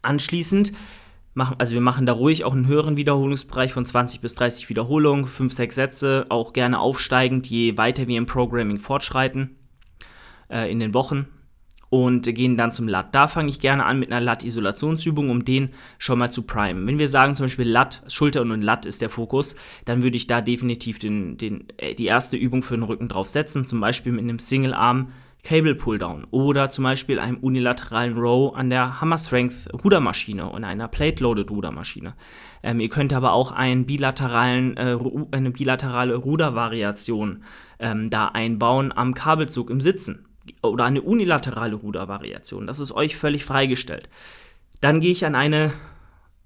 Anschließend 0.00 0.72
machen, 1.34 1.56
also 1.58 1.74
wir 1.74 1.82
machen 1.82 2.06
da 2.06 2.14
ruhig 2.14 2.44
auch 2.44 2.54
einen 2.54 2.66
höheren 2.66 2.96
Wiederholungsbereich 2.96 3.74
von 3.74 3.84
20 3.84 4.22
bis 4.22 4.34
30 4.34 4.70
Wiederholungen, 4.70 5.26
5, 5.26 5.52
6 5.52 5.74
Sätze, 5.74 6.26
auch 6.30 6.54
gerne 6.54 6.80
aufsteigend, 6.80 7.46
je 7.46 7.76
weiter 7.76 8.08
wir 8.08 8.16
im 8.16 8.24
Programming 8.24 8.78
fortschreiten 8.78 9.56
äh, 10.48 10.70
in 10.72 10.80
den 10.80 10.94
Wochen. 10.94 11.28
Und 11.88 12.22
gehen 12.22 12.56
dann 12.56 12.72
zum 12.72 12.88
Lat. 12.88 13.14
Da 13.14 13.28
fange 13.28 13.50
ich 13.50 13.60
gerne 13.60 13.84
an 13.84 13.98
mit 13.98 14.10
einer 14.10 14.20
Lat-Isolationsübung, 14.20 15.30
um 15.30 15.44
den 15.44 15.70
schon 15.98 16.18
mal 16.18 16.30
zu 16.30 16.42
primen. 16.42 16.86
Wenn 16.86 16.98
wir 16.98 17.08
sagen 17.08 17.34
zum 17.34 17.44
Beispiel 17.44 17.68
Lat, 17.68 18.02
Schulter 18.08 18.42
und 18.42 18.62
Lat 18.62 18.86
ist 18.86 19.02
der 19.02 19.10
Fokus, 19.10 19.56
dann 19.84 20.02
würde 20.02 20.16
ich 20.16 20.26
da 20.26 20.40
definitiv 20.40 20.98
den, 20.98 21.36
den, 21.38 21.68
äh, 21.76 21.94
die 21.94 22.06
erste 22.06 22.36
Übung 22.36 22.62
für 22.62 22.76
den 22.76 22.82
Rücken 22.82 23.08
drauf 23.08 23.28
setzen, 23.28 23.64
zum 23.64 23.80
Beispiel 23.80 24.12
mit 24.12 24.22
einem 24.22 24.38
Single-Arm 24.38 25.12
Cable 25.46 25.76
Pulldown 25.76 26.26
oder 26.32 26.70
zum 26.70 26.82
Beispiel 26.82 27.20
einem 27.20 27.36
unilateralen 27.36 28.18
Row 28.18 28.52
an 28.56 28.68
der 28.68 29.00
Hammer 29.00 29.16
Strength 29.16 29.72
Rudermaschine 29.72 30.50
und 30.50 30.64
einer 30.64 30.88
Plate 30.88 31.22
Loaded 31.22 31.52
Rudermaschine. 31.52 32.14
Ähm, 32.64 32.80
ihr 32.80 32.88
könnt 32.88 33.12
aber 33.12 33.32
auch 33.32 33.52
einen 33.52 33.86
bilateralen, 33.86 34.76
äh, 34.76 34.98
eine 35.30 35.52
bilaterale 35.52 36.16
Rudervariation 36.16 37.44
ähm, 37.78 38.10
da 38.10 38.26
einbauen 38.26 38.90
am 38.90 39.14
Kabelzug 39.14 39.70
im 39.70 39.80
Sitzen 39.80 40.25
oder 40.62 40.84
eine 40.84 41.02
unilaterale 41.02 41.76
Rudervariation. 41.76 42.66
Das 42.66 42.78
ist 42.78 42.92
euch 42.92 43.16
völlig 43.16 43.44
freigestellt. 43.44 44.08
Dann 44.80 45.00
gehe 45.00 45.12
ich 45.12 45.24
an 45.24 45.34
eine 45.34 45.72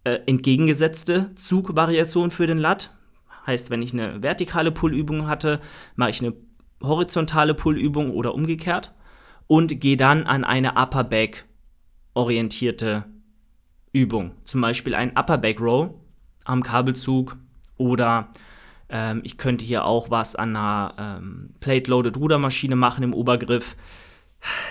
äh, 0.04 0.18
entgegengesetzte 0.26 1.34
Zugvariation 1.34 2.30
für 2.30 2.46
den 2.46 2.58
Lat. 2.58 2.94
Heißt, 3.46 3.70
wenn 3.70 3.82
ich 3.82 3.92
eine 3.92 4.22
vertikale 4.22 4.70
Pullübung 4.70 5.26
hatte, 5.26 5.60
mache 5.96 6.10
ich 6.10 6.20
eine 6.20 6.34
horizontale 6.82 7.54
Pullübung 7.54 8.10
oder 8.10 8.34
umgekehrt 8.34 8.94
und 9.46 9.80
gehe 9.80 9.96
dann 9.96 10.24
an 10.24 10.44
eine 10.44 10.76
Upper 10.76 11.04
Back 11.04 11.46
orientierte 12.14 13.04
Übung. 13.92 14.32
Zum 14.44 14.60
Beispiel 14.60 14.94
ein 14.94 15.16
Upper 15.16 15.38
Back 15.38 15.60
Row 15.60 15.90
am 16.44 16.62
Kabelzug 16.62 17.36
oder 17.76 18.30
ähm, 18.90 19.20
ich 19.24 19.38
könnte 19.38 19.64
hier 19.64 19.84
auch 19.84 20.10
was 20.10 20.36
an 20.36 20.56
einer 20.56 20.94
ähm, 20.98 21.50
Plate-Loaded 21.60 22.16
Rudermaschine 22.16 22.76
machen 22.76 23.04
im 23.04 23.14
Obergriff. 23.14 23.76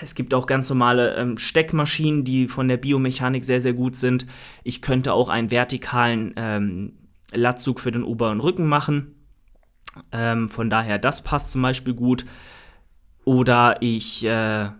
Es 0.02 0.14
gibt 0.14 0.34
auch 0.34 0.46
ganz 0.46 0.68
normale 0.68 1.14
ähm, 1.16 1.38
Steckmaschinen, 1.38 2.24
die 2.24 2.48
von 2.48 2.68
der 2.68 2.76
Biomechanik 2.76 3.44
sehr, 3.44 3.60
sehr 3.60 3.72
gut 3.72 3.96
sind. 3.96 4.26
Ich 4.64 4.82
könnte 4.82 5.12
auch 5.12 5.28
einen 5.28 5.50
vertikalen 5.50 6.34
ähm, 6.36 6.92
Latzug 7.32 7.80
für 7.80 7.92
den 7.92 8.02
oberen 8.02 8.40
Rücken 8.40 8.66
machen. 8.66 9.14
Ähm, 10.12 10.48
von 10.48 10.70
daher, 10.70 10.98
das 10.98 11.22
passt 11.22 11.52
zum 11.52 11.62
Beispiel 11.62 11.94
gut. 11.94 12.26
Oder 13.24 13.76
ich 13.80 14.24
äh, 14.24 14.28
ja, 14.28 14.74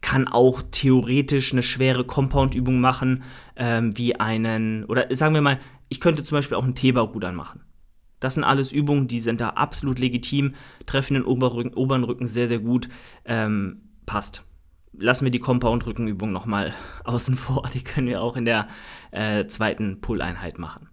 kann 0.00 0.28
auch 0.28 0.62
theoretisch 0.70 1.52
eine 1.52 1.62
schwere 1.62 2.04
Compound-Übung 2.04 2.80
machen, 2.80 3.22
ähm, 3.56 3.96
wie 3.96 4.18
einen, 4.18 4.84
oder 4.84 5.14
sagen 5.14 5.34
wir 5.34 5.42
mal, 5.42 5.58
ich 5.88 6.00
könnte 6.00 6.24
zum 6.24 6.36
Beispiel 6.36 6.56
auch 6.56 6.64
ein 6.64 6.74
Theba-Rudern 6.74 7.34
machen. 7.34 7.62
Das 8.20 8.34
sind 8.34 8.44
alles 8.44 8.70
Übungen, 8.70 9.08
die 9.08 9.20
sind 9.20 9.40
da 9.40 9.50
absolut 9.50 9.98
legitim, 9.98 10.54
treffen 10.86 11.14
den 11.14 11.24
Oberrücken, 11.24 11.74
oberen 11.74 12.04
Rücken 12.04 12.26
sehr, 12.26 12.46
sehr 12.46 12.58
gut. 12.58 12.88
Ähm, 13.24 13.82
passt. 14.06 14.44
Lassen 14.92 15.24
wir 15.24 15.30
die 15.30 15.38
Compound-Rückenübung 15.38 16.30
nochmal 16.30 16.74
außen 17.04 17.36
vor. 17.36 17.68
Die 17.72 17.82
können 17.82 18.06
wir 18.06 18.22
auch 18.22 18.36
in 18.36 18.44
der 18.44 18.68
äh, 19.10 19.46
zweiten 19.46 20.00
Pull-Einheit 20.00 20.58
machen. 20.58 20.88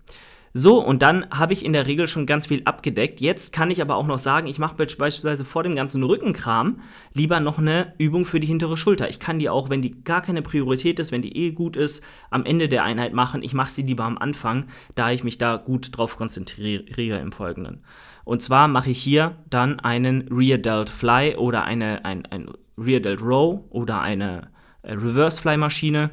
So, 0.59 0.83
und 0.83 1.03
dann 1.03 1.29
habe 1.29 1.53
ich 1.53 1.63
in 1.63 1.73
der 1.73 1.85
Regel 1.85 2.07
schon 2.07 2.25
ganz 2.25 2.47
viel 2.47 2.63
abgedeckt. 2.65 3.21
Jetzt 3.21 3.53
kann 3.53 3.69
ich 3.69 3.79
aber 3.79 3.95
auch 3.95 4.07
noch 4.07 4.17
sagen, 4.17 4.47
ich 4.47 4.57
mache 4.57 4.75
beispielsweise 4.75 5.45
vor 5.45 5.61
dem 5.61 5.75
ganzen 5.75 6.01
Rückenkram 6.01 6.79
lieber 7.13 7.39
noch 7.39 7.59
eine 7.59 7.93
Übung 7.99 8.25
für 8.25 8.39
die 8.39 8.47
hintere 8.47 8.75
Schulter. 8.75 9.07
Ich 9.07 9.19
kann 9.19 9.37
die 9.37 9.51
auch, 9.51 9.69
wenn 9.69 9.83
die 9.83 10.03
gar 10.03 10.23
keine 10.23 10.41
Priorität 10.41 10.97
ist, 10.97 11.11
wenn 11.11 11.21
die 11.21 11.37
eh 11.37 11.51
gut 11.51 11.77
ist, 11.77 12.03
am 12.31 12.43
Ende 12.43 12.69
der 12.69 12.83
Einheit 12.83 13.13
machen. 13.13 13.43
Ich 13.43 13.53
mache 13.53 13.69
sie 13.69 13.83
lieber 13.83 14.05
am 14.05 14.17
Anfang, 14.17 14.65
da 14.95 15.11
ich 15.11 15.23
mich 15.23 15.37
da 15.37 15.57
gut 15.57 15.95
drauf 15.95 16.17
konzentriere 16.17 17.19
im 17.19 17.31
Folgenden. 17.31 17.83
Und 18.25 18.41
zwar 18.41 18.67
mache 18.67 18.89
ich 18.89 18.97
hier 18.97 19.35
dann 19.51 19.79
einen 19.79 20.27
Rear 20.29 20.57
Delt 20.57 20.89
Fly 20.89 21.35
oder 21.35 21.65
eine, 21.65 22.03
ein, 22.03 22.25
ein 22.25 22.49
Rear 22.79 23.01
Delt 23.01 23.21
Row 23.21 23.59
oder 23.69 24.01
eine 24.01 24.49
äh, 24.81 24.93
Reverse 24.93 25.39
Fly 25.39 25.57
Maschine. 25.57 26.09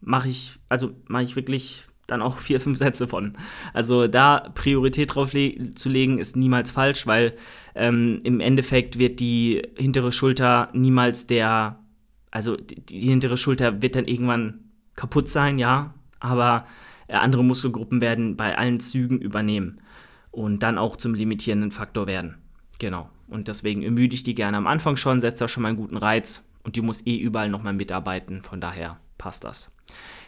Mache 0.00 0.28
ich, 0.28 0.60
also 0.68 0.92
mache 1.08 1.24
ich 1.24 1.34
wirklich 1.34 1.85
dann 2.06 2.22
auch 2.22 2.38
vier, 2.38 2.60
fünf 2.60 2.78
Sätze 2.78 3.08
von. 3.08 3.36
Also 3.72 4.06
da 4.06 4.50
Priorität 4.54 5.14
drauf 5.14 5.32
le 5.32 5.74
zu 5.74 5.88
legen, 5.88 6.18
ist 6.18 6.36
niemals 6.36 6.70
falsch, 6.70 7.06
weil 7.06 7.36
ähm, 7.74 8.20
im 8.24 8.40
Endeffekt 8.40 8.98
wird 8.98 9.20
die 9.20 9.62
hintere 9.76 10.12
Schulter 10.12 10.68
niemals 10.72 11.26
der, 11.26 11.78
also 12.30 12.56
die, 12.56 12.80
die, 12.80 13.00
hintere 13.00 13.36
Schulter 13.36 13.82
wird 13.82 13.96
dann 13.96 14.06
irgendwann 14.06 14.60
kaputt 14.94 15.28
sein, 15.28 15.58
ja, 15.58 15.94
aber 16.20 16.66
äh, 17.08 17.14
andere 17.14 17.44
Muskelgruppen 17.44 18.00
werden 18.00 18.36
bei 18.36 18.56
allen 18.56 18.80
Zügen 18.80 19.18
übernehmen 19.18 19.80
und 20.30 20.62
dann 20.62 20.78
auch 20.78 20.96
zum 20.96 21.14
limitierenden 21.14 21.70
Faktor 21.70 22.06
werden. 22.06 22.36
Genau. 22.78 23.10
Und 23.28 23.48
deswegen 23.48 23.82
ermüde 23.82 24.14
ich 24.14 24.22
die 24.22 24.34
gerne 24.34 24.56
am 24.56 24.66
Anfang 24.66 24.96
schon, 24.96 25.20
setze 25.20 25.44
da 25.44 25.48
schon 25.48 25.62
mal 25.62 25.70
einen 25.70 25.78
guten 25.78 25.96
Reiz 25.96 26.48
und 26.62 26.76
die 26.76 26.82
muss 26.82 27.06
eh 27.06 27.16
überall 27.16 27.48
nochmal 27.48 27.72
mitarbeiten. 27.72 28.42
Von 28.42 28.60
daher 28.60 28.98
passt 29.18 29.44
das. 29.44 29.74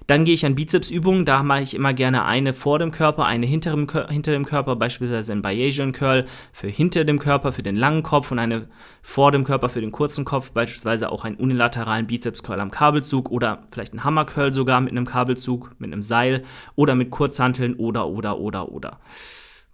Dann 0.09 0.25
gehe 0.25 0.35
ich 0.35 0.47
an 0.47 0.55
Bizepsübungen, 0.55 1.27
da 1.27 1.43
mache 1.43 1.61
ich 1.61 1.75
immer 1.75 1.93
gerne 1.93 2.25
eine 2.25 2.55
vor 2.55 2.79
dem 2.79 2.93
Körper, 2.93 3.27
eine 3.27 3.45
hinter 3.45 3.73
dem, 3.73 3.87
hinter 4.09 4.33
dem 4.33 4.47
Körper, 4.47 4.75
beispielsweise 4.75 5.33
ein 5.33 5.43
Bayesian 5.43 5.93
Curl 5.93 6.25
für 6.51 6.69
hinter 6.69 7.05
dem 7.05 7.19
Körper, 7.19 7.53
für 7.53 7.63
den 7.63 7.77
langen 7.77 8.03
Kopf 8.03 8.33
und 8.33 8.39
eine 8.39 8.71
vor 9.03 9.33
dem 9.33 9.45
Körper 9.45 9.69
für 9.69 9.83
den 9.83 9.93
kurzen 9.93 10.25
Kopf, 10.25 10.53
beispielsweise 10.53 11.13
auch 11.13 11.27
einen 11.27 11.37
unilateralen 11.37 12.07
Bizeps 12.07 12.43
Curl 12.43 12.59
am 12.59 12.71
Kabelzug 12.71 13.31
oder 13.31 13.67
vielleicht 13.71 13.93
einen 13.93 14.03
Hammer 14.03 14.25
Curl 14.25 14.55
sogar 14.55 14.81
mit 14.81 14.93
einem 14.93 15.05
Kabelzug, 15.05 15.77
mit 15.79 15.93
einem 15.93 16.01
Seil 16.01 16.43
oder 16.75 16.95
mit 16.95 17.11
Kurzhanteln 17.11 17.75
oder, 17.75 18.09
oder, 18.09 18.39
oder, 18.39 18.73
oder. 18.73 19.01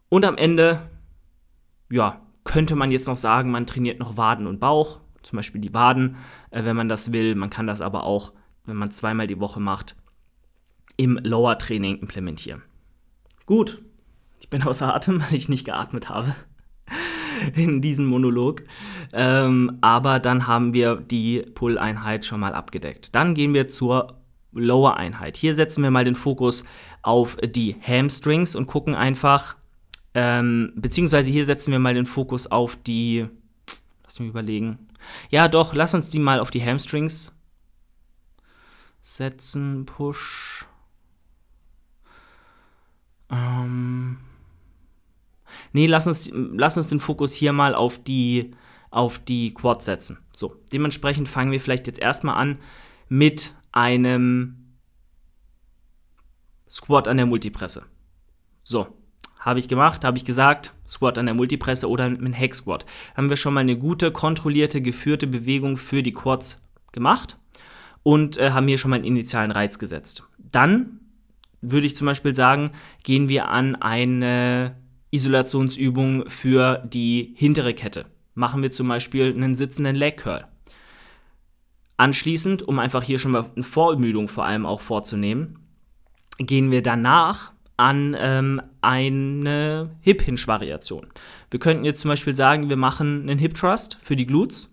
Und 0.09 0.25
am 0.25 0.37
Ende, 0.37 0.81
ja, 1.93 2.21
könnte 2.43 2.75
man 2.75 2.91
jetzt 2.91 3.07
noch 3.07 3.17
sagen, 3.17 3.53
man 3.53 3.67
trainiert 3.67 4.01
noch 4.01 4.17
Waden 4.17 4.49
und 4.49 4.59
Bauch, 4.59 4.99
zum 5.23 5.37
Beispiel 5.37 5.61
die 5.61 5.75
Waden, 5.75 6.17
äh, 6.51 6.65
wenn 6.65 6.75
man 6.75 6.89
das 6.89 7.13
will. 7.13 7.37
Man 7.37 7.51
kann 7.51 7.69
das 7.69 7.81
aber 7.81 8.03
auch, 8.03 8.33
wenn 8.65 8.77
man 8.77 8.91
zweimal 8.91 9.29
die 9.29 9.39
Woche 9.39 9.61
macht, 9.61 9.95
im 10.97 11.19
Lower-Training 11.23 11.99
implementieren. 11.99 12.63
Gut, 13.47 13.83
ich 14.41 14.49
bin 14.49 14.63
außer 14.63 14.95
Atem, 14.95 15.21
weil 15.23 15.35
ich 15.35 15.49
nicht 15.49 15.65
geatmet 15.65 16.09
habe 16.09 16.35
in 17.55 17.81
diesem 17.81 18.07
Monolog. 18.07 18.63
Ähm, 19.13 19.79
aber 19.81 20.19
dann 20.19 20.47
haben 20.47 20.75
wir 20.75 20.97
die 20.97 21.43
Pull-Einheit 21.55 22.25
schon 22.25 22.41
mal 22.41 22.55
abgedeckt. 22.55 23.15
Dann 23.15 23.35
gehen 23.35 23.55
wir 23.55 23.69
zur 23.69 24.21
Lower-Einheit. 24.53 25.37
Hier 25.37 25.55
setzen 25.55 25.83
wir 25.83 25.91
mal 25.91 26.05
den 26.05 26.15
Fokus 26.15 26.65
auf 27.03 27.37
die 27.43 27.77
Hamstrings 27.81 28.55
und 28.55 28.67
gucken 28.67 28.95
einfach, 28.95 29.57
ähm, 30.15 30.73
beziehungsweise 30.77 31.31
hier 31.31 31.45
setzen 31.45 31.73
wir 31.73 31.79
mal 31.79 31.95
den 31.95 32.07
Fokus 32.07 32.47
auf 32.47 32.77
die, 32.77 33.27
lass 34.05 34.21
mich 34.21 34.29
überlegen. 34.29 34.79
Ja, 35.29 35.49
doch, 35.49 35.75
lass 35.75 35.95
uns 35.95 36.09
die 36.09 36.21
mal 36.21 36.39
auf 36.41 36.51
die 36.51 36.65
Hamstrings 36.65 37.37
setzen. 39.03 39.85
Push. 39.87 40.67
Ähm 43.35 44.19
nee, 45.73 45.87
lass 45.87 46.07
uns, 46.07 46.31
lass 46.33 46.77
uns 46.77 46.89
den 46.89 47.01
Fokus 47.01 47.35
hier 47.35 47.53
mal 47.53 47.75
auf 47.75 48.03
die, 48.03 48.53
auf 48.91 49.19
die 49.19 49.55
Quads 49.55 49.85
setzen. 49.85 50.19
So, 50.37 50.57
dementsprechend 50.73 51.29
fangen 51.29 51.53
wir 51.53 51.61
vielleicht 51.61 51.87
jetzt 51.87 52.01
erstmal 52.01 52.37
an 52.37 52.59
mit 53.09 53.55
einem 53.73 54.77
Squat 56.69 57.09
an 57.09 57.17
der 57.17 57.27
Multipresse. 57.27 57.87
So, 58.65 58.89
habe 59.39 59.59
ich 59.59 59.69
gemacht, 59.69 60.05
habe 60.05 60.17
ich 60.17 60.25
gesagt, 60.25 60.75
Squat 60.89 61.19
an 61.19 61.27
der 61.27 61.35
Multipresse 61.35 61.89
oder 61.89 62.09
mit 62.09 62.21
einem 62.21 62.35
Hack 62.35 62.55
Squat. 62.55 62.87
Haben 63.17 63.29
wir 63.29 63.37
schon 63.37 63.55
mal 63.55 63.61
eine 63.61 63.77
gute, 63.77 64.11
kontrollierte, 64.11 64.81
geführte 64.81 65.27
Bewegung 65.27 65.77
für 65.77 66.03
die 66.03 66.13
Quads 66.13 66.63
gemacht 66.93 67.39
und 68.03 68.39
äh, 68.39 68.51
haben 68.51 68.69
hier 68.69 68.79
schon 68.79 68.91
mal 68.91 68.97
einen 68.97 69.05
initialen 69.05 69.51
Reiz 69.51 69.79
gesetzt. 69.79 70.31
Dann 70.39 71.01
würde 71.71 71.87
ich 71.87 71.97
zum 71.97 72.07
Beispiel 72.07 72.35
sagen, 72.35 72.71
gehen 73.03 73.29
wir 73.29 73.49
an 73.49 73.77
eine 73.77 74.77
Isolationsübung 75.11 76.29
für 76.29 76.83
die 76.87 77.35
hintere 77.37 77.75
Kette. 77.75 78.07
Machen 78.35 78.63
wir 78.63 78.73
zum 78.73 78.89
Beispiel 78.89 79.33
einen 79.33 79.55
sitzenden 79.55 79.95
Leg 79.95 80.17
Curl. 80.17 80.47
Anschließend, 81.97 82.63
um 82.63 82.81
einfach 82.81 83.05
hier 83.05 83.21
schon 83.21 83.31
mal 83.31 83.49
eine 83.55 83.65
Vorermüdung 83.65 84.27
vor 84.27 84.45
allem 84.45 84.67
auch 84.67 84.81
vorzunehmen, 84.81 85.61
gehen 86.39 86.73
wir 86.73 86.83
danach 86.83 87.53
an 87.77 88.17
ähm, 88.19 88.61
eine 88.81 89.91
Hip-Hinge-Variation. 90.01 91.07
Wir 91.51 91.61
könnten 91.61 91.85
jetzt 91.85 92.01
zum 92.01 92.09
Beispiel 92.09 92.35
sagen, 92.35 92.69
wir 92.69 92.77
machen 92.77 93.23
einen 93.23 93.39
Hip 93.39 93.55
Thrust 93.55 93.99
für 94.03 94.17
die 94.17 94.27
Glutes, 94.27 94.71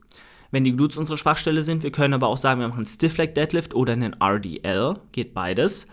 wenn 0.52 0.64
die 0.64 0.76
Glutes 0.76 0.98
unsere 0.98 1.18
Schwachstelle 1.18 1.64
sind. 1.64 1.84
Wir 1.84 1.92
können 1.92 2.14
aber 2.14 2.28
auch 2.28 2.38
sagen, 2.38 2.60
wir 2.60 2.68
machen 2.68 2.80
einen 2.80 2.86
Stiff 2.88 3.18
Leg 3.18 3.36
Deadlift 3.36 3.74
oder 3.74 3.94
einen 3.94 4.16
RDL, 4.20 4.96
geht 5.12 5.34
beides. 5.34 5.88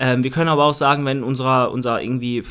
Ähm, 0.00 0.24
wir 0.24 0.30
können 0.30 0.48
aber 0.48 0.64
auch 0.64 0.74
sagen, 0.74 1.04
wenn 1.04 1.22
unser, 1.22 1.70
unser 1.70 2.02
irgendwie 2.02 2.42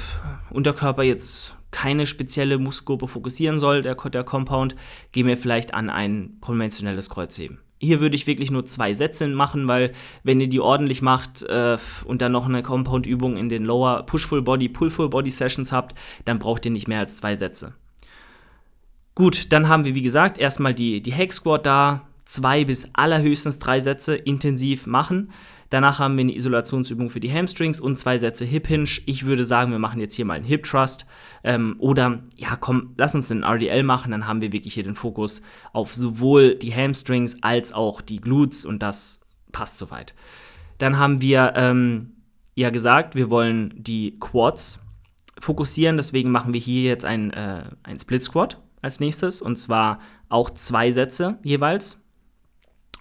Unterkörper 0.51 1.01
jetzt 1.01 1.56
keine 1.72 2.06
spezielle 2.06 2.60
Muskelgruppe 2.60 3.08
fokussieren 3.08 3.60
soll, 3.60 3.82
der, 3.82 3.96
der 3.96 4.24
Compound, 4.24 4.75
gehen 5.12 5.25
wir 5.25 5.36
vielleicht 5.36 5.74
an 5.74 5.89
ein 5.89 6.38
konventionelles 6.41 7.10
Kreuzheben. 7.10 7.60
Hier 7.79 8.01
würde 8.01 8.15
ich 8.15 8.27
wirklich 8.27 8.51
nur 8.51 8.65
zwei 8.65 8.94
Sätze 8.94 9.27
machen, 9.27 9.68
weil 9.68 9.94
wenn 10.24 10.39
ihr 10.39 10.50
die 10.50 10.60
ordentlich 10.60 11.01
macht 11.01 11.44
äh, 11.44 11.77
und 12.06 12.22
dann 12.22 12.34
noch 12.34 12.46
eine 12.46 12.62
Compound-Übung 12.62 13.36
in 13.36 13.50
den 13.50 13.65
Lower 13.65 14.03
Push-Full 14.03 14.44
Body, 14.44 14.70
Pull-Full 14.70 15.10
Body 15.10 15.32
Sessions 15.32 15.72
habt, 15.72 15.96
dann 16.25 16.38
braucht 16.39 16.65
ihr 16.65 16.72
nicht 16.72 16.88
mehr 16.88 17.00
als 17.00 17.18
zwei 17.18 17.36
Sätze. 17.36 17.74
Gut, 19.15 19.51
dann 19.51 19.70
haben 19.70 19.86
wir 19.86 19.96
wie 19.96 20.01
gesagt 20.01 20.38
erstmal 20.38 20.75
die, 20.75 21.01
die 21.01 21.13
Hack 21.13 21.34
Squat 21.34 21.65
da, 21.65 22.08
zwei 22.25 22.63
bis 22.63 22.89
allerhöchstens 22.94 23.58
drei 23.58 23.79
Sätze 23.79 24.15
intensiv 24.15 24.86
machen. 24.86 25.32
Danach 25.70 26.00
haben 26.00 26.18
wir 26.18 26.22
eine 26.22 26.36
Isolationsübung 26.36 27.10
für 27.10 27.20
die 27.20 27.32
Hamstrings 27.32 27.80
und 27.80 27.96
zwei 27.98 28.18
Sätze 28.18 28.44
Hip 28.46 28.68
Hinge. 28.68 28.90
Ich 29.06 29.26
würde 29.26 29.46
sagen, 29.46 29.72
wir 29.72 29.80
machen 29.80 30.02
jetzt 30.02 30.16
hier 30.16 30.26
mal 30.26 30.34
einen 30.34 30.46
Hip 30.46 30.64
Trust. 30.64 31.06
Ähm, 31.44 31.76
oder 31.78 32.24
ja, 32.36 32.56
komm, 32.56 32.94
lass 32.98 33.14
uns 33.14 33.30
einen 33.30 33.44
RDL 33.44 33.84
machen. 33.84 34.12
Dann 34.12 34.28
haben 34.28 34.42
wir 34.42 34.52
wirklich 34.52 34.74
hier 34.74 34.84
den 34.84 34.96
Fokus 34.96 35.42
auf 35.72 35.94
sowohl 35.94 36.56
die 36.56 36.74
Hamstrings 36.74 37.38
als 37.42 37.72
auch 37.72 38.02
die 38.02 38.20
Glutes 38.20 38.66
und 38.66 38.82
das 38.82 39.22
passt 39.52 39.78
soweit. 39.78 40.16
Dann 40.80 40.98
haben 40.98 41.22
wir 41.22 41.54
ähm, 41.56 42.14
ja 42.56 42.72
gesagt, 42.72 43.14
wir 43.14 43.30
wollen 43.30 43.74
die 43.78 44.18
Quads 44.20 44.80
fokussieren. 45.40 45.98
Deswegen 45.98 46.32
machen 46.32 46.54
wir 46.54 46.60
hier 46.60 46.84
jetzt 46.84 47.06
ein, 47.06 47.32
äh, 47.32 47.66
ein 47.84 48.00
Split 48.00 48.24
Squat 48.24 48.60
als 48.82 49.00
nächstes. 49.00 49.42
Und 49.42 49.60
zwar 49.60 50.00
auch 50.30 50.50
zwei 50.50 50.92
Sätze 50.92 51.38
jeweils. 51.44 52.04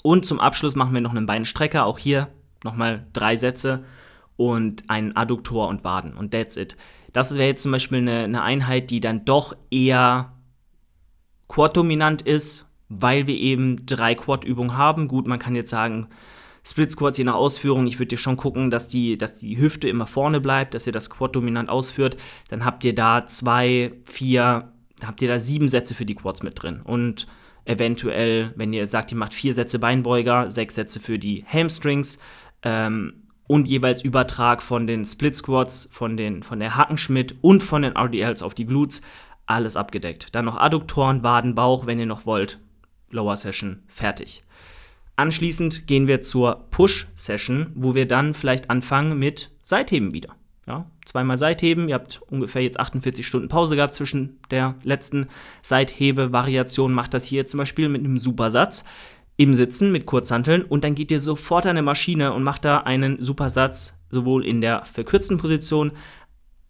Und 0.03 0.27
zum 0.27 0.39
Abschluss 0.39 0.77
machen 0.77 0.93
wir 0.93 1.01
noch 1.01 1.15
einen 1.15 1.27
Beinstrecker. 1.27 1.87
Auch 1.87 1.99
hier 1.99 2.29
nochmal 2.65 3.07
drei 3.13 3.37
Sätze 3.37 3.85
und 4.37 4.89
einen 4.89 5.17
Adduktor 5.17 5.69
und 5.69 5.85
Waden. 5.85 6.15
Und 6.15 6.33
that's 6.33 6.57
it. 6.57 6.77
Das 7.13 7.35
wäre 7.35 7.49
jetzt 7.49 7.63
zum 7.63 7.73
Beispiel 7.73 7.99
eine, 7.99 8.25
eine 8.25 8.43
Einheit, 8.43 8.91
die 8.91 9.01
dann 9.01 9.25
doch 9.25 9.57
eher 9.71 10.33
Quad-dominant 11.49 12.23
ist, 12.23 12.71
weil 12.89 13.27
wir 13.27 13.37
eben 13.37 13.87
drei 13.87 14.15
Quad-Übungen 14.15 14.77
haben. 14.77 15.09
Gut, 15.09 15.27
man 15.27 15.39
kann 15.39 15.55
jetzt 15.55 15.71
sagen, 15.71 16.09
Split 16.65 16.93
Squats 16.93 17.17
je 17.17 17.25
nach 17.25 17.35
Ausführung, 17.35 17.87
ich 17.87 17.99
würde 17.99 18.09
dir 18.09 18.19
schon 18.19 18.37
gucken, 18.37 18.71
dass 18.71 18.89
die, 18.89 19.17
dass 19.17 19.39
die 19.39 19.59
Hüfte 19.59 19.89
immer 19.89 20.07
vorne 20.07 20.41
bleibt, 20.41 20.75
dass 20.75 20.87
ihr 20.87 20.93
das 20.93 21.09
Quad 21.09 21.35
dominant 21.35 21.71
ausführt. 21.71 22.19
Dann 22.51 22.65
habt 22.65 22.85
ihr 22.85 22.95
da 22.95 23.27
zwei, 23.27 23.93
vier, 24.05 24.73
habt 25.03 25.23
ihr 25.23 25.29
da 25.29 25.39
sieben 25.39 25.69
Sätze 25.69 25.95
für 25.95 26.05
die 26.05 26.15
Quads 26.15 26.43
mit 26.43 26.63
drin. 26.63 26.83
Und 26.83 27.27
eventuell, 27.65 28.53
wenn 28.57 28.73
ihr 28.73 28.87
sagt, 28.87 29.13
ihr 29.13 29.19
macht 29.19 29.33
vier 29.33 29.55
Sätze 29.55 29.79
Beinbeuger, 29.79 30.51
sechs 30.51 30.75
Sätze 30.75 31.01
für 31.01 31.19
die 31.19 31.45
Hamstrings, 31.47 32.19
ähm, 32.63 33.29
und 33.47 33.67
jeweils 33.67 34.05
Übertrag 34.05 34.63
von 34.63 34.87
den 34.87 35.05
Split 35.05 35.37
Squats, 35.37 35.89
von, 35.91 36.17
den, 36.17 36.43
von 36.43 36.61
der 36.61 36.77
Hackenschmidt 36.77 37.37
und 37.41 37.63
von 37.63 37.83
den 37.83 37.97
RDLs 37.97 38.43
auf 38.43 38.55
die 38.55 38.67
Glutes, 38.67 39.01
alles 39.47 39.77
abgedeckt. 39.77 40.35
Dann 40.35 40.45
noch 40.45 40.59
Adduktoren, 40.59 41.23
Waden, 41.23 41.55
Bauch, 41.55 41.87
wenn 41.87 41.99
ihr 41.99 42.07
noch 42.07 42.27
wollt. 42.27 42.61
Lower 43.11 43.37
Session, 43.37 43.83
fertig. 43.89 44.45
Anschließend 45.17 45.87
gehen 45.87 46.07
wir 46.07 46.23
zur 46.23 46.67
Push-Session, 46.71 47.73
wo 47.75 47.95
wir 47.95 48.07
dann 48.07 48.35
vielleicht 48.35 48.71
anfangen 48.71 49.19
mit 49.19 49.51
Seitheben 49.65 50.13
wieder. 50.13 50.37
Ja, 50.67 50.85
zweimal 51.07 51.39
Seitheben. 51.39 51.89
Ihr 51.89 51.95
habt 51.95 52.21
ungefähr 52.31 52.63
jetzt 52.63 52.79
48 52.79 53.27
Stunden 53.27 53.49
Pause 53.49 53.75
gehabt 53.75 53.95
zwischen 53.95 54.39
der 54.51 54.75
letzten 54.83 55.29
Seithebe-Variation. 55.63 56.93
Macht 56.93 57.15
das 57.15 57.25
hier 57.25 57.47
zum 57.47 57.59
Beispiel 57.59 57.89
mit 57.89 58.05
einem 58.05 58.19
Supersatz 58.19 58.85
im 59.39 59.55
Sitzen 59.55 59.93
mit 59.93 60.05
Kurzhanteln 60.05 60.63
und 60.63 60.83
dann 60.83 60.97
geht 60.97 61.13
ihr 61.13 61.21
sofort 61.21 61.65
an 61.65 61.71
eine 61.71 61.83
Maschine 61.83 62.33
und 62.35 62.43
macht 62.43 62.65
da 62.65 62.79
einen 62.79 63.23
Supersatz 63.23 63.99
sowohl 64.11 64.45
in 64.45 64.61
der 64.61 64.85
verkürzten 64.85 65.39
Position 65.39 65.93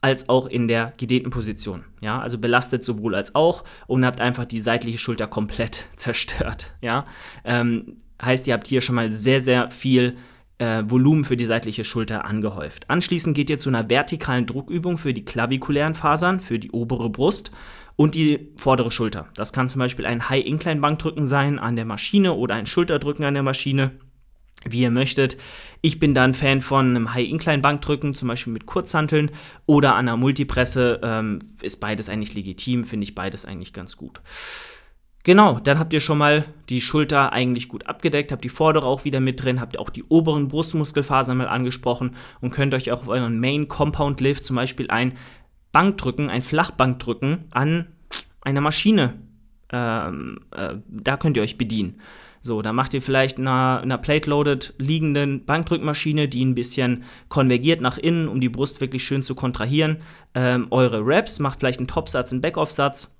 als 0.02 0.28
auch 0.28 0.46
in 0.46 0.68
der 0.68 0.92
gedehnten 0.98 1.30
Position. 1.30 1.84
Ja, 2.02 2.20
also 2.20 2.37
belastet 2.37 2.84
sowohl 2.84 3.14
als 3.14 3.34
auch 3.34 3.64
und 3.87 4.04
habt 4.04 4.20
einfach 4.20 4.44
die 4.44 4.60
seitliche 4.60 4.98
Schulter 4.98 5.26
komplett 5.26 5.87
zerstört. 5.96 6.75
Ja, 6.82 7.06
ähm, 7.44 7.96
heißt, 8.22 8.46
ihr 8.46 8.52
habt 8.52 8.66
hier 8.66 8.82
schon 8.82 8.96
mal 8.96 9.10
sehr, 9.10 9.40
sehr 9.40 9.70
viel 9.70 10.18
äh, 10.58 10.82
Volumen 10.87 11.25
für 11.25 11.38
die 11.38 11.46
seitliche 11.46 11.84
Schulter 11.84 12.26
angehäuft. 12.26 12.90
Anschließend 12.90 13.34
geht 13.34 13.48
ihr 13.48 13.58
zu 13.58 13.70
einer 13.70 13.88
vertikalen 13.88 14.44
Druckübung 14.44 14.98
für 14.98 15.14
die 15.14 15.25
klavikulären 15.25 15.94
Fasern, 15.94 16.38
für 16.38 16.58
die 16.58 16.70
obere 16.72 17.08
Brust 17.08 17.50
und 17.99 18.14
die 18.14 18.52
vordere 18.57 18.93
Schulter. 18.93 19.26
Das 19.35 19.52
kann 19.52 19.69
zum 19.69 19.81
Beispiel 19.81 20.07
ein 20.07 20.28
High-Incline-Bankdrücken 20.28 21.26
sein 21.26 21.59
an 21.59 21.75
der 21.75 21.85
Maschine 21.85 22.35
oder 22.35 22.55
ein 22.55 22.67
Schulterdrücken 22.67 23.25
an 23.25 23.35
der 23.35 23.43
Maschine, 23.43 23.90
wie 24.64 24.83
ihr 24.83 24.93
möchtet. 24.93 25.37
Ich 25.83 25.99
bin 25.99 26.14
dann 26.14 26.33
Fan 26.33 26.61
von 26.61 26.90
einem 26.90 27.12
High-Incline-Bankdrücken, 27.12 28.14
zum 28.14 28.28
Beispiel 28.28 28.52
mit 28.52 28.67
Kurzhanteln 28.67 29.33
oder 29.67 29.97
an 29.97 30.07
einer 30.07 30.17
Multipresse. 30.17 31.00
Ähm, 31.02 31.40
ist 31.61 31.81
beides 31.81 32.09
eigentlich 32.09 32.35
legitim, 32.35 32.85
finde 32.85 33.02
ich 33.02 33.17
beides 33.17 33.45
eigentlich 33.45 33.73
ganz 33.73 33.97
gut. 33.97 34.21
Genau, 35.25 35.58
dann 35.58 35.80
habt 35.80 35.93
ihr 35.93 36.00
schon 36.00 36.19
mal 36.19 36.45
die 36.69 36.80
Schulter 36.80 37.32
eigentlich 37.32 37.69
gut 37.69 37.89
abgedeckt, 37.89 38.30
habt 38.30 38.45
die 38.45 38.49
vordere 38.49 38.87
auch 38.87 39.04
wieder 39.04 39.19
mit 39.19 39.43
drin, 39.43 39.61
habt 39.61 39.76
auch 39.76 39.91
die 39.91 40.04
oberen 40.04 40.47
Brustmuskelfasern 40.47 41.37
mal 41.37 41.49
angesprochen 41.49 42.15
und 42.41 42.52
könnt 42.52 42.75
euch 42.75 42.93
auch 42.93 43.02
auf 43.02 43.08
euren 43.08 43.41
Main 43.41 43.67
Compound 43.67 44.21
Lift 44.21 44.45
zum 44.45 44.54
Beispiel 44.54 44.89
ein 44.89 45.15
Bankdrücken, 45.73 46.31
ein 46.31 46.43
Flachbankdrücken 46.43 47.47
an 47.50 47.87
einer 48.41 48.61
Maschine. 48.61 49.15
Ähm, 49.71 50.41
äh, 50.57 50.76
da 50.89 51.17
könnt 51.17 51.37
ihr 51.37 51.43
euch 51.43 51.59
bedienen. 51.59 52.00
So, 52.41 52.63
da 52.63 52.73
macht 52.73 52.95
ihr 52.95 53.02
vielleicht 53.02 53.39
eine, 53.39 53.81
eine 53.81 53.99
Plate-Loaded 53.99 54.75
liegenden 54.78 55.45
Bankdrückmaschine, 55.45 56.28
die 56.28 56.45
ein 56.45 56.54
bisschen 56.54 57.04
konvergiert 57.28 57.81
nach 57.81 57.99
innen, 57.99 58.28
um 58.28 58.41
die 58.41 58.49
Brust 58.49 58.81
wirklich 58.81 59.04
schön 59.04 59.23
zu 59.23 59.35
kontrahieren. 59.35 59.99
Ähm, 60.35 60.69
eure 60.71 61.04
Reps, 61.04 61.41
macht 61.41 61.59
vielleicht 61.59 61.81
einen 61.81 61.89
Topsatz, 61.89 62.33
einen 62.33 62.41
Backoff-Satz. 62.41 63.17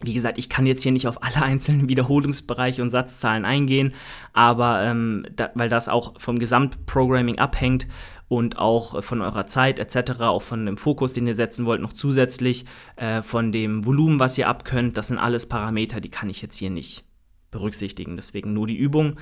Wie 0.00 0.14
gesagt, 0.14 0.38
ich 0.38 0.48
kann 0.48 0.64
jetzt 0.64 0.82
hier 0.82 0.92
nicht 0.92 1.08
auf 1.08 1.22
alle 1.24 1.42
einzelnen 1.42 1.88
Wiederholungsbereiche 1.88 2.80
und 2.80 2.90
Satzzahlen 2.90 3.44
eingehen, 3.44 3.94
aber 4.32 4.84
ähm, 4.84 5.26
da, 5.34 5.50
weil 5.54 5.68
das 5.68 5.88
auch 5.88 6.20
vom 6.20 6.38
Gesamtprogramming 6.38 7.38
abhängt, 7.38 7.88
und 8.28 8.58
auch 8.58 9.02
von 9.02 9.22
eurer 9.22 9.46
Zeit 9.46 9.78
etc., 9.78 10.20
auch 10.20 10.42
von 10.42 10.66
dem 10.66 10.76
Fokus, 10.76 11.12
den 11.12 11.26
ihr 11.26 11.34
setzen 11.34 11.66
wollt, 11.66 11.80
noch 11.80 11.94
zusätzlich 11.94 12.66
äh, 12.96 13.22
von 13.22 13.52
dem 13.52 13.84
Volumen, 13.84 14.20
was 14.20 14.38
ihr 14.38 14.48
abkönnt. 14.48 14.96
Das 14.96 15.08
sind 15.08 15.18
alles 15.18 15.46
Parameter, 15.46 16.00
die 16.00 16.10
kann 16.10 16.30
ich 16.30 16.42
jetzt 16.42 16.56
hier 16.56 16.70
nicht 16.70 17.04
berücksichtigen. 17.50 18.16
Deswegen 18.16 18.52
nur 18.52 18.66
die 18.66 18.76
Übung. 18.76 19.16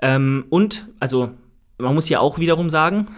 Ähm, 0.00 0.46
und, 0.48 0.88
also, 0.98 1.30
man 1.78 1.94
muss 1.94 2.08
ja 2.08 2.20
auch 2.20 2.38
wiederum 2.38 2.70
sagen, 2.70 3.08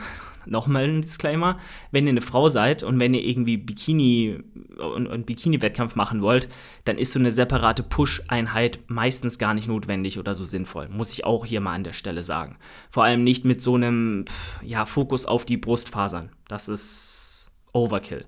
nochmal 0.47 0.85
ein 0.85 1.03
Disclaimer, 1.03 1.59
wenn 1.91 2.07
ihr 2.07 2.11
eine 2.11 2.21
Frau 2.21 2.49
seid 2.49 2.83
und 2.83 2.99
wenn 3.01 3.15
ihr 3.15 3.25
irgendwie 3.25 3.57
Bikini 3.57 4.43
und, 4.79 5.07
und 5.07 5.27
Bikini-Wettkampf 5.27 5.95
machen 5.95 6.23
wollt, 6.23 6.49
dann 6.85 6.99
ist 6.99 7.13
so 7.13 7.19
eine 7.19 7.33
separate 7.33 7.83
Push-Einheit 7.83 8.81
meistens 8.87 9.39
gar 9.39 9.55
nicht 9.55 9.69
notwendig 9.69 10.19
oder 10.19 10.35
so 10.35 10.45
sinnvoll. 10.45 10.89
Muss 10.89 11.13
ich 11.13 11.25
auch 11.25 11.45
hier 11.45 11.61
mal 11.61 11.75
an 11.75 11.85
der 11.85 11.93
Stelle 11.93 12.23
sagen. 12.23 12.57
Vor 12.91 13.05
allem 13.05 13.25
nicht 13.25 13.45
mit 13.45 13.63
so 13.63 13.75
einem 13.75 14.25
ja, 14.63 14.87
Fokus 14.87 15.27
auf 15.27 15.45
die 15.45 15.57
Brustfasern. 15.57 16.31
Das 16.49 16.69
ist 16.69 17.53
Overkill. 17.73 18.25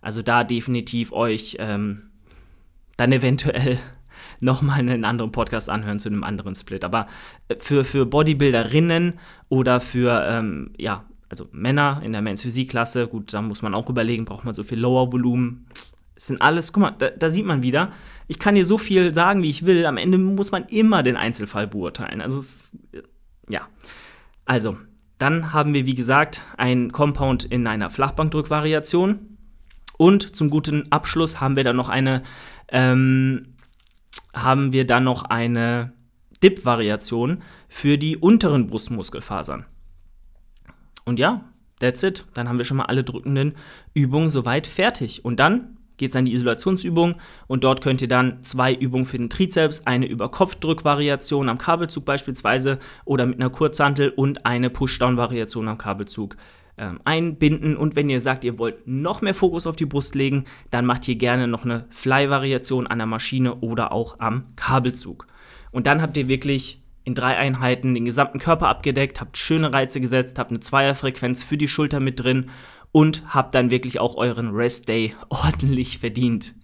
Also 0.00 0.22
da 0.22 0.44
definitiv 0.44 1.12
euch 1.12 1.56
ähm, 1.60 2.10
dann 2.96 3.12
eventuell 3.12 3.78
nochmal 4.40 4.80
einen 4.80 5.04
anderen 5.04 5.32
Podcast 5.32 5.70
anhören 5.70 6.00
zu 6.00 6.08
einem 6.08 6.24
anderen 6.24 6.54
Split. 6.54 6.84
Aber 6.84 7.06
äh, 7.48 7.56
für, 7.58 7.84
für 7.84 8.06
Bodybuilderinnen 8.06 9.14
oder 9.48 9.80
für 9.80 10.26
ähm, 10.28 10.72
ja, 10.76 11.04
also 11.32 11.48
Männer 11.50 12.02
in 12.04 12.12
der 12.12 12.20
Men's 12.20 12.42
Physik-Klasse, 12.42 13.08
gut, 13.08 13.32
da 13.32 13.40
muss 13.40 13.62
man 13.62 13.74
auch 13.74 13.88
überlegen, 13.88 14.26
braucht 14.26 14.44
man 14.44 14.52
so 14.52 14.62
viel 14.62 14.78
Lower-Volumen. 14.78 15.66
Es 16.14 16.26
sind 16.26 16.42
alles, 16.42 16.74
guck 16.74 16.82
mal, 16.82 16.90
da, 16.90 17.08
da, 17.08 17.30
sieht 17.30 17.46
man 17.46 17.62
wieder, 17.62 17.90
ich 18.28 18.38
kann 18.38 18.54
hier 18.54 18.66
so 18.66 18.76
viel 18.76 19.14
sagen, 19.14 19.42
wie 19.42 19.48
ich 19.48 19.64
will, 19.64 19.86
am 19.86 19.96
Ende 19.96 20.18
muss 20.18 20.52
man 20.52 20.66
immer 20.66 21.02
den 21.02 21.16
Einzelfall 21.16 21.66
beurteilen. 21.66 22.20
Also, 22.20 22.38
ist, 22.38 22.76
ja. 23.48 23.66
Also, 24.44 24.76
dann 25.16 25.54
haben 25.54 25.72
wir, 25.72 25.86
wie 25.86 25.94
gesagt, 25.94 26.42
ein 26.58 26.92
Compound 26.92 27.44
in 27.44 27.66
einer 27.66 27.88
Flachbankdrückvariation. 27.88 29.38
Und 29.96 30.36
zum 30.36 30.50
guten 30.50 30.92
Abschluss 30.92 31.40
haben 31.40 31.56
wir 31.56 31.64
dann 31.64 31.76
noch 31.76 31.88
eine, 31.88 32.24
ähm, 32.68 33.54
haben 34.34 34.74
wir 34.74 34.86
dann 34.86 35.04
noch 35.04 35.22
eine 35.24 35.94
Dip-Variation 36.42 37.42
für 37.70 37.96
die 37.96 38.18
unteren 38.18 38.66
Brustmuskelfasern. 38.66 39.64
Und 41.04 41.18
ja, 41.18 41.44
that's 41.80 42.02
it. 42.02 42.26
Dann 42.34 42.48
haben 42.48 42.58
wir 42.58 42.64
schon 42.64 42.76
mal 42.76 42.86
alle 42.86 43.04
drückenden 43.04 43.56
Übungen 43.94 44.28
soweit 44.28 44.66
fertig. 44.66 45.24
Und 45.24 45.40
dann 45.40 45.78
geht 45.96 46.10
es 46.10 46.16
an 46.16 46.24
die 46.24 46.32
Isolationsübung 46.32 47.14
und 47.46 47.64
dort 47.64 47.80
könnt 47.80 48.02
ihr 48.02 48.08
dann 48.08 48.42
zwei 48.42 48.74
Übungen 48.74 49.06
für 49.06 49.18
den 49.18 49.30
Trizeps, 49.30 49.86
eine 49.86 50.06
über 50.06 50.30
Kopfdrückvariation 50.30 51.48
am 51.48 51.58
Kabelzug 51.58 52.04
beispielsweise 52.04 52.78
oder 53.04 53.26
mit 53.26 53.38
einer 53.38 53.50
Kurzhantel 53.50 54.10
und 54.10 54.44
eine 54.44 54.70
Pushdown-Variation 54.70 55.68
am 55.68 55.78
Kabelzug 55.78 56.36
ähm, 56.76 57.00
einbinden. 57.04 57.76
Und 57.76 57.94
wenn 57.94 58.10
ihr 58.10 58.20
sagt, 58.20 58.44
ihr 58.44 58.58
wollt 58.58 58.86
noch 58.86 59.22
mehr 59.22 59.34
Fokus 59.34 59.66
auf 59.66 59.76
die 59.76 59.86
Brust 59.86 60.14
legen, 60.14 60.44
dann 60.70 60.86
macht 60.86 61.06
ihr 61.06 61.16
gerne 61.16 61.46
noch 61.46 61.64
eine 61.64 61.86
Fly-Variation 61.90 62.86
an 62.86 62.98
der 62.98 63.06
Maschine 63.06 63.56
oder 63.56 63.92
auch 63.92 64.18
am 64.18 64.46
Kabelzug. 64.56 65.26
Und 65.70 65.86
dann 65.86 66.02
habt 66.02 66.16
ihr 66.16 66.28
wirklich 66.28 66.81
in 67.04 67.14
drei 67.14 67.36
Einheiten 67.36 67.94
den 67.94 68.04
gesamten 68.04 68.38
Körper 68.38 68.68
abgedeckt, 68.68 69.20
habt 69.20 69.36
schöne 69.36 69.72
Reize 69.72 70.00
gesetzt, 70.00 70.38
habt 70.38 70.50
eine 70.50 70.60
Zweierfrequenz 70.60 71.42
für 71.42 71.56
die 71.56 71.68
Schulter 71.68 72.00
mit 72.00 72.22
drin 72.22 72.50
und 72.92 73.22
habt 73.34 73.54
dann 73.54 73.70
wirklich 73.70 73.98
auch 73.98 74.16
euren 74.16 74.50
Rest 74.50 74.88
Day 74.88 75.14
ordentlich 75.28 75.98
verdient. 75.98 76.54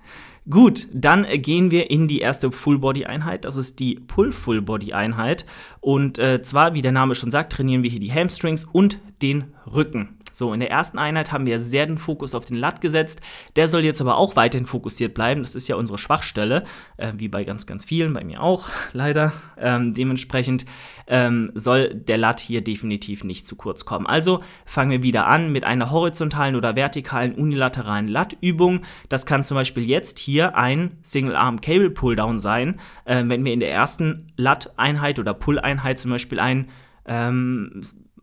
Gut, 0.51 0.87
dann 0.95 1.27
gehen 1.43 1.71
wir 1.71 1.91
in 1.91 2.09
die 2.09 2.21
erste 2.21 2.51
Full-Body-Einheit. 2.51 3.45
Das 3.45 3.57
ist 3.57 3.81
die 3.81 3.97
Pull-Full-Body-Einheit. 3.97 5.45
Und 5.81 6.19
äh, 6.19 6.41
zwar, 6.41 6.73
wie 6.73 6.81
der 6.81 6.93
Name 6.93 7.15
schon 7.15 7.31
sagt, 7.31 7.53
trainieren 7.53 7.83
wir 7.83 7.91
hier 7.91 8.01
die 8.01 8.13
Hamstrings 8.13 8.65
und 8.65 8.99
den 9.21 9.53
Rücken. 9.67 10.18
So, 10.39 10.53
in 10.53 10.61
der 10.61 10.71
ersten 10.71 11.01
Einheit 11.01 11.33
haben 11.33 11.47
wir 11.47 11.59
sehr 11.59 11.85
den 11.85 11.99
Fokus 11.99 12.33
auf 12.33 12.45
den 12.45 12.55
Lat 12.55 12.81
gesetzt. 12.81 13.21
Der 13.57 13.67
soll 13.67 13.85
jetzt 13.85 14.01
aber 14.01 14.17
auch 14.17 14.37
weiterhin 14.37 14.67
fokussiert 14.67 15.13
bleiben. 15.13 15.41
Das 15.41 15.57
ist 15.57 15.67
ja 15.67 15.75
unsere 15.75 15.99
Schwachstelle, 15.99 16.63
äh, 16.97 17.13
wie 17.17 17.27
bei 17.27 17.43
ganz, 17.43 17.67
ganz 17.67 17.85
vielen, 17.85 18.13
bei 18.13 18.23
mir 18.23 18.41
auch, 18.41 18.69
leider. 18.93 19.33
Ähm, 19.57 19.95
dementsprechend 19.95 20.65
ähm, 21.09 21.51
soll 21.55 21.93
der 21.93 22.19
Lat 22.19 22.39
hier 22.39 22.63
definitiv 22.63 23.25
nicht 23.25 23.49
zu 23.49 23.57
kurz 23.57 23.85
kommen. 23.85 24.07
Also 24.07 24.39
fangen 24.65 24.93
wir 24.93 25.03
wieder 25.03 25.27
an 25.27 25.51
mit 25.51 25.65
einer 25.65 25.91
horizontalen 25.91 26.55
oder 26.55 26.77
vertikalen 26.77 27.35
unilateralen 27.35 28.07
Lat-Übung. 28.07 28.83
Das 29.09 29.27
kann 29.27 29.43
zum 29.43 29.57
Beispiel 29.57 29.91
jetzt 29.91 30.21
hier 30.21 30.57
ein 30.57 30.99
Single-Arm-Cable-Pull-Down 31.03 32.39
sein, 32.39 32.79
äh, 33.07 33.25
wenn 33.27 33.45
wir 33.45 33.53
in 33.53 33.59
der 33.59 33.73
ersten 33.73 34.29
Lat-Einheit 34.37 35.19
oder 35.19 35.35
Pull-Einheit 35.35 35.99
zum 35.99 36.13
Beispiel 36.13 36.39
ein 36.39 36.69
ähm, 37.07 37.83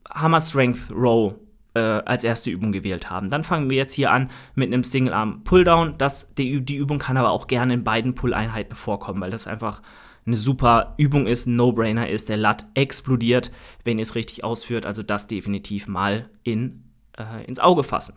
Hammer 0.09 0.39
Strength 0.39 0.93
Row 0.93 1.35
äh, 1.75 1.79
als 1.79 2.23
erste 2.23 2.49
Übung 2.49 2.71
gewählt 2.71 3.09
haben. 3.09 3.29
Dann 3.29 3.43
fangen 3.43 3.69
wir 3.69 3.77
jetzt 3.77 3.93
hier 3.93 4.11
an 4.11 4.29
mit 4.55 4.73
einem 4.73 4.83
Single 4.83 5.13
Arm 5.13 5.43
Pulldown. 5.43 5.95
Das, 5.97 6.33
die, 6.33 6.61
die 6.63 6.77
Übung 6.77 6.99
kann 6.99 7.17
aber 7.17 7.31
auch 7.31 7.47
gerne 7.47 7.73
in 7.75 7.83
beiden 7.83 8.15
Pull-Einheiten 8.15 8.75
vorkommen, 8.75 9.21
weil 9.21 9.31
das 9.31 9.47
einfach 9.47 9.81
eine 10.25 10.37
super 10.37 10.95
Übung 10.97 11.27
ist, 11.27 11.45
ein 11.45 11.55
No-Brainer 11.55 12.09
ist. 12.09 12.29
Der 12.29 12.37
Lat 12.37 12.65
explodiert, 12.73 13.51
wenn 13.83 13.99
ihr 13.99 14.03
es 14.03 14.15
richtig 14.15 14.43
ausführt. 14.43 14.85
Also 14.85 15.03
das 15.03 15.27
definitiv 15.27 15.87
mal 15.87 16.29
in, 16.43 16.85
äh, 17.17 17.45
ins 17.45 17.59
Auge 17.59 17.83
fassen. 17.83 18.15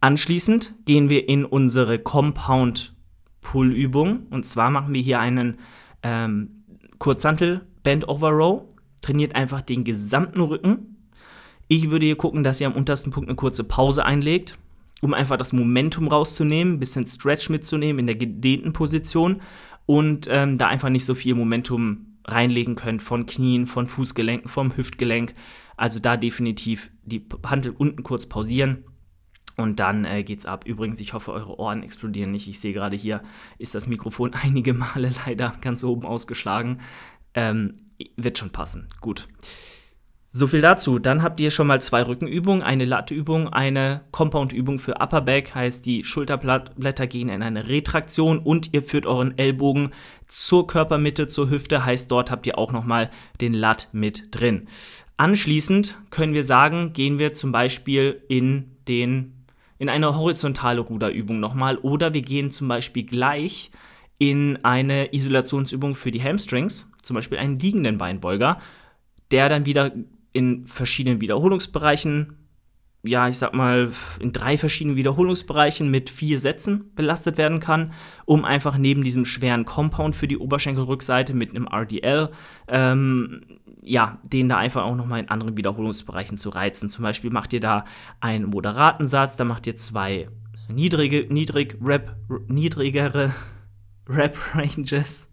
Anschließend 0.00 0.74
gehen 0.84 1.08
wir 1.08 1.28
in 1.28 1.44
unsere 1.44 1.98
Compound 1.98 2.94
Pull-Übung. 3.40 4.26
Und 4.30 4.44
zwar 4.44 4.70
machen 4.70 4.92
wir 4.92 5.00
hier 5.00 5.18
einen 5.18 5.58
ähm, 6.02 6.64
Kurzhantel 6.98 7.62
Bend 7.82 8.08
Over 8.08 8.30
Row. 8.30 8.62
Trainiert 9.00 9.34
einfach 9.34 9.62
den 9.62 9.84
gesamten 9.84 10.40
Rücken 10.40 10.93
ich 11.76 11.90
würde 11.90 12.06
hier 12.06 12.16
gucken, 12.16 12.42
dass 12.42 12.60
ihr 12.60 12.66
am 12.66 12.74
untersten 12.74 13.12
Punkt 13.12 13.28
eine 13.28 13.36
kurze 13.36 13.64
Pause 13.64 14.04
einlegt, 14.04 14.58
um 15.00 15.14
einfach 15.14 15.36
das 15.36 15.52
Momentum 15.52 16.08
rauszunehmen, 16.08 16.74
ein 16.74 16.80
bisschen 16.80 17.06
Stretch 17.06 17.50
mitzunehmen 17.50 18.00
in 18.00 18.06
der 18.06 18.16
gedehnten 18.16 18.72
Position 18.72 19.42
und 19.86 20.28
ähm, 20.30 20.58
da 20.58 20.68
einfach 20.68 20.88
nicht 20.88 21.04
so 21.04 21.14
viel 21.14 21.34
Momentum 21.34 22.18
reinlegen 22.26 22.74
könnt 22.74 23.02
von 23.02 23.26
Knien, 23.26 23.66
von 23.66 23.86
Fußgelenken, 23.86 24.48
vom 24.48 24.76
Hüftgelenk. 24.76 25.34
Also 25.76 26.00
da 26.00 26.16
definitiv 26.16 26.90
die 27.04 27.26
Handel 27.44 27.74
unten 27.76 28.02
kurz 28.02 28.26
pausieren. 28.26 28.84
Und 29.56 29.78
dann 29.78 30.04
äh, 30.04 30.24
geht's 30.24 30.46
ab. 30.46 30.66
Übrigens, 30.66 30.98
ich 31.00 31.12
hoffe, 31.12 31.32
eure 31.32 31.58
Ohren 31.58 31.82
explodieren 31.82 32.32
nicht. 32.32 32.48
Ich 32.48 32.58
sehe 32.58 32.72
gerade 32.72 32.96
hier, 32.96 33.22
ist 33.58 33.74
das 33.74 33.86
Mikrofon 33.86 34.32
einige 34.42 34.74
Male 34.74 35.12
leider 35.26 35.52
ganz 35.60 35.84
oben 35.84 36.06
ausgeschlagen. 36.06 36.80
Ähm, 37.34 37.74
wird 38.16 38.38
schon 38.38 38.50
passen. 38.50 38.88
Gut. 39.00 39.28
So 40.36 40.48
viel 40.48 40.62
dazu. 40.62 40.98
Dann 40.98 41.22
habt 41.22 41.38
ihr 41.38 41.52
schon 41.52 41.68
mal 41.68 41.80
zwei 41.80 42.02
Rückenübungen, 42.02 42.60
eine 42.60 42.84
Latteübung, 42.84 43.52
eine 43.52 44.00
Compound-Übung 44.10 44.80
für 44.80 44.96
Upper 44.96 45.20
Back, 45.20 45.54
heißt 45.54 45.86
die 45.86 46.02
Schulterblätter 46.02 47.06
gehen 47.06 47.28
in 47.28 47.40
eine 47.40 47.68
Retraktion 47.68 48.40
und 48.40 48.74
ihr 48.74 48.82
führt 48.82 49.06
euren 49.06 49.38
Ellbogen 49.38 49.92
zur 50.26 50.66
Körpermitte, 50.66 51.28
zur 51.28 51.50
Hüfte, 51.50 51.84
heißt 51.84 52.10
dort 52.10 52.32
habt 52.32 52.48
ihr 52.48 52.58
auch 52.58 52.72
nochmal 52.72 53.12
den 53.40 53.54
Lat 53.54 53.90
mit 53.92 54.34
drin. 54.34 54.66
Anschließend 55.18 55.98
können 56.10 56.34
wir 56.34 56.42
sagen, 56.42 56.92
gehen 56.94 57.20
wir 57.20 57.32
zum 57.32 57.52
Beispiel 57.52 58.20
in 58.26 58.72
den 58.88 59.44
in 59.78 59.88
eine 59.88 60.16
horizontale 60.16 60.80
Ruderübung 60.80 61.38
nochmal 61.38 61.78
oder 61.78 62.12
wir 62.12 62.22
gehen 62.22 62.50
zum 62.50 62.66
Beispiel 62.66 63.04
gleich 63.04 63.70
in 64.18 64.58
eine 64.64 65.14
Isolationsübung 65.14 65.94
für 65.94 66.10
die 66.10 66.22
Hamstrings, 66.22 66.90
zum 67.02 67.14
Beispiel 67.14 67.38
einen 67.38 67.60
liegenden 67.60 67.98
Beinbeuger, 67.98 68.58
der 69.30 69.48
dann 69.48 69.66
wieder 69.66 69.92
in 70.34 70.66
verschiedenen 70.66 71.22
Wiederholungsbereichen, 71.22 72.36
ja, 73.04 73.28
ich 73.28 73.38
sag 73.38 73.54
mal, 73.54 73.92
in 74.18 74.32
drei 74.32 74.58
verschiedenen 74.58 74.96
Wiederholungsbereichen 74.96 75.90
mit 75.90 76.10
vier 76.10 76.38
Sätzen 76.40 76.92
belastet 76.94 77.38
werden 77.38 77.60
kann, 77.60 77.92
um 78.24 78.44
einfach 78.44 78.76
neben 78.76 79.04
diesem 79.04 79.24
schweren 79.24 79.64
Compound 79.64 80.16
für 80.16 80.28
die 80.28 80.38
Oberschenkelrückseite 80.38 81.34
mit 81.34 81.50
einem 81.50 81.66
RDL, 81.66 82.30
ähm, 82.66 83.42
ja, 83.82 84.18
den 84.24 84.48
da 84.48 84.56
einfach 84.56 84.84
auch 84.84 84.96
nochmal 84.96 85.20
in 85.20 85.28
anderen 85.28 85.56
Wiederholungsbereichen 85.56 86.36
zu 86.36 86.50
reizen. 86.50 86.88
Zum 86.88 87.04
Beispiel 87.04 87.30
macht 87.30 87.52
ihr 87.52 87.60
da 87.60 87.84
einen 88.20 88.46
moderaten 88.46 89.06
Satz, 89.06 89.36
da 89.36 89.44
macht 89.44 89.66
ihr 89.66 89.76
zwei 89.76 90.28
niedrige, 90.68 91.32
niedrig, 91.32 91.76
Rap, 91.82 92.16
niedrigere 92.48 93.32
Rap-Ranges 94.08 95.28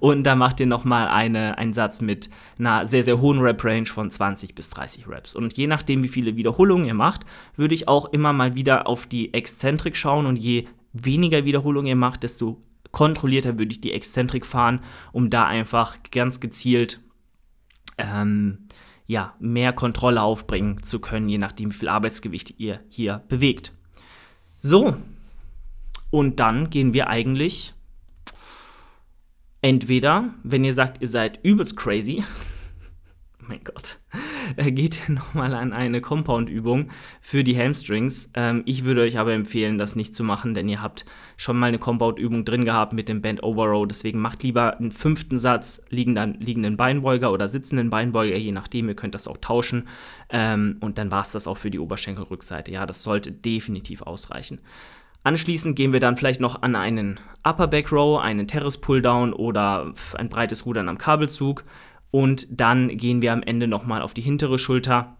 und 0.00 0.24
da 0.24 0.34
macht 0.34 0.60
ihr 0.60 0.66
nochmal 0.66 1.08
eine, 1.08 1.58
einen 1.58 1.72
Satz 1.72 2.00
mit 2.00 2.30
einer 2.58 2.86
sehr, 2.86 3.02
sehr 3.02 3.20
hohen 3.20 3.40
Rap-Range 3.40 3.86
von 3.86 4.10
20 4.10 4.54
bis 4.54 4.70
30 4.70 5.08
Raps. 5.08 5.34
Und 5.34 5.54
je 5.54 5.66
nachdem, 5.66 6.02
wie 6.02 6.08
viele 6.08 6.36
Wiederholungen 6.36 6.86
ihr 6.86 6.94
macht, 6.94 7.22
würde 7.56 7.74
ich 7.74 7.88
auch 7.88 8.06
immer 8.06 8.32
mal 8.32 8.54
wieder 8.54 8.86
auf 8.86 9.06
die 9.06 9.34
Exzentrik 9.34 9.96
schauen. 9.96 10.26
Und 10.26 10.36
je 10.36 10.66
weniger 10.92 11.44
Wiederholungen 11.44 11.88
ihr 11.88 11.96
macht, 11.96 12.22
desto 12.22 12.62
kontrollierter 12.90 13.58
würde 13.58 13.72
ich 13.72 13.80
die 13.80 13.92
Exzentrik 13.92 14.46
fahren, 14.46 14.80
um 15.12 15.30
da 15.30 15.46
einfach 15.46 15.98
ganz 16.10 16.40
gezielt 16.40 17.00
ähm, 17.98 18.68
ja, 19.06 19.34
mehr 19.40 19.72
Kontrolle 19.72 20.22
aufbringen 20.22 20.82
zu 20.82 21.00
können, 21.00 21.28
je 21.28 21.38
nachdem, 21.38 21.72
wie 21.72 21.76
viel 21.76 21.88
Arbeitsgewicht 21.88 22.58
ihr 22.58 22.80
hier 22.88 23.22
bewegt. 23.28 23.74
So, 24.60 24.96
und 26.10 26.40
dann 26.40 26.70
gehen 26.70 26.92
wir 26.94 27.08
eigentlich 27.08 27.74
Entweder, 29.60 30.34
wenn 30.44 30.64
ihr 30.64 30.74
sagt, 30.74 31.00
ihr 31.00 31.08
seid 31.08 31.40
übelst 31.42 31.76
crazy, 31.76 32.22
mein 33.40 33.64
Gott, 33.64 33.98
äh, 34.56 34.70
geht 34.70 35.00
ihr 35.00 35.14
nochmal 35.14 35.54
an 35.54 35.72
eine 35.72 36.00
Compound-Übung 36.00 36.90
für 37.20 37.42
die 37.42 37.58
Hamstrings. 37.58 38.30
Ähm, 38.34 38.62
ich 38.66 38.84
würde 38.84 39.02
euch 39.02 39.18
aber 39.18 39.32
empfehlen, 39.32 39.78
das 39.78 39.96
nicht 39.96 40.14
zu 40.14 40.22
machen, 40.22 40.54
denn 40.54 40.68
ihr 40.68 40.80
habt 40.80 41.04
schon 41.36 41.58
mal 41.58 41.66
eine 41.66 41.78
Compound-Übung 41.78 42.44
drin 42.44 42.64
gehabt 42.64 42.92
mit 42.92 43.08
dem 43.08 43.20
Bend 43.20 43.42
Over 43.42 43.66
Row. 43.66 43.86
Deswegen 43.86 44.20
macht 44.20 44.42
lieber 44.44 44.78
einen 44.78 44.92
fünften 44.92 45.38
Satz 45.38 45.84
liegenden, 45.90 46.34
liegenden 46.40 46.76
Beinbeuger 46.76 47.32
oder 47.32 47.48
sitzenden 47.48 47.90
Beinbeuger, 47.90 48.36
je 48.36 48.52
nachdem. 48.52 48.88
Ihr 48.88 48.96
könnt 48.96 49.14
das 49.14 49.26
auch 49.26 49.38
tauschen. 49.38 49.88
Ähm, 50.30 50.76
und 50.80 50.98
dann 50.98 51.10
war 51.10 51.22
es 51.22 51.32
das 51.32 51.48
auch 51.48 51.56
für 51.58 51.70
die 51.70 51.80
Oberschenkelrückseite. 51.80 52.70
Ja, 52.70 52.86
das 52.86 53.02
sollte 53.02 53.32
definitiv 53.32 54.02
ausreichen. 54.02 54.60
Anschließend 55.24 55.76
gehen 55.76 55.92
wir 55.92 56.00
dann 56.00 56.16
vielleicht 56.16 56.40
noch 56.40 56.62
an 56.62 56.76
einen 56.76 57.20
Upper 57.44 57.66
Back 57.66 57.92
Row, 57.92 58.20
einen 58.20 58.46
Terrace 58.46 58.78
Pulldown 58.78 59.32
oder 59.32 59.92
ein 60.14 60.28
breites 60.28 60.64
Rudern 60.66 60.88
am 60.88 60.98
Kabelzug. 60.98 61.64
Und 62.10 62.46
dann 62.50 62.96
gehen 62.96 63.20
wir 63.20 63.32
am 63.32 63.42
Ende 63.42 63.68
nochmal 63.68 64.02
auf 64.02 64.14
die 64.14 64.22
hintere 64.22 64.58
Schulter 64.58 65.16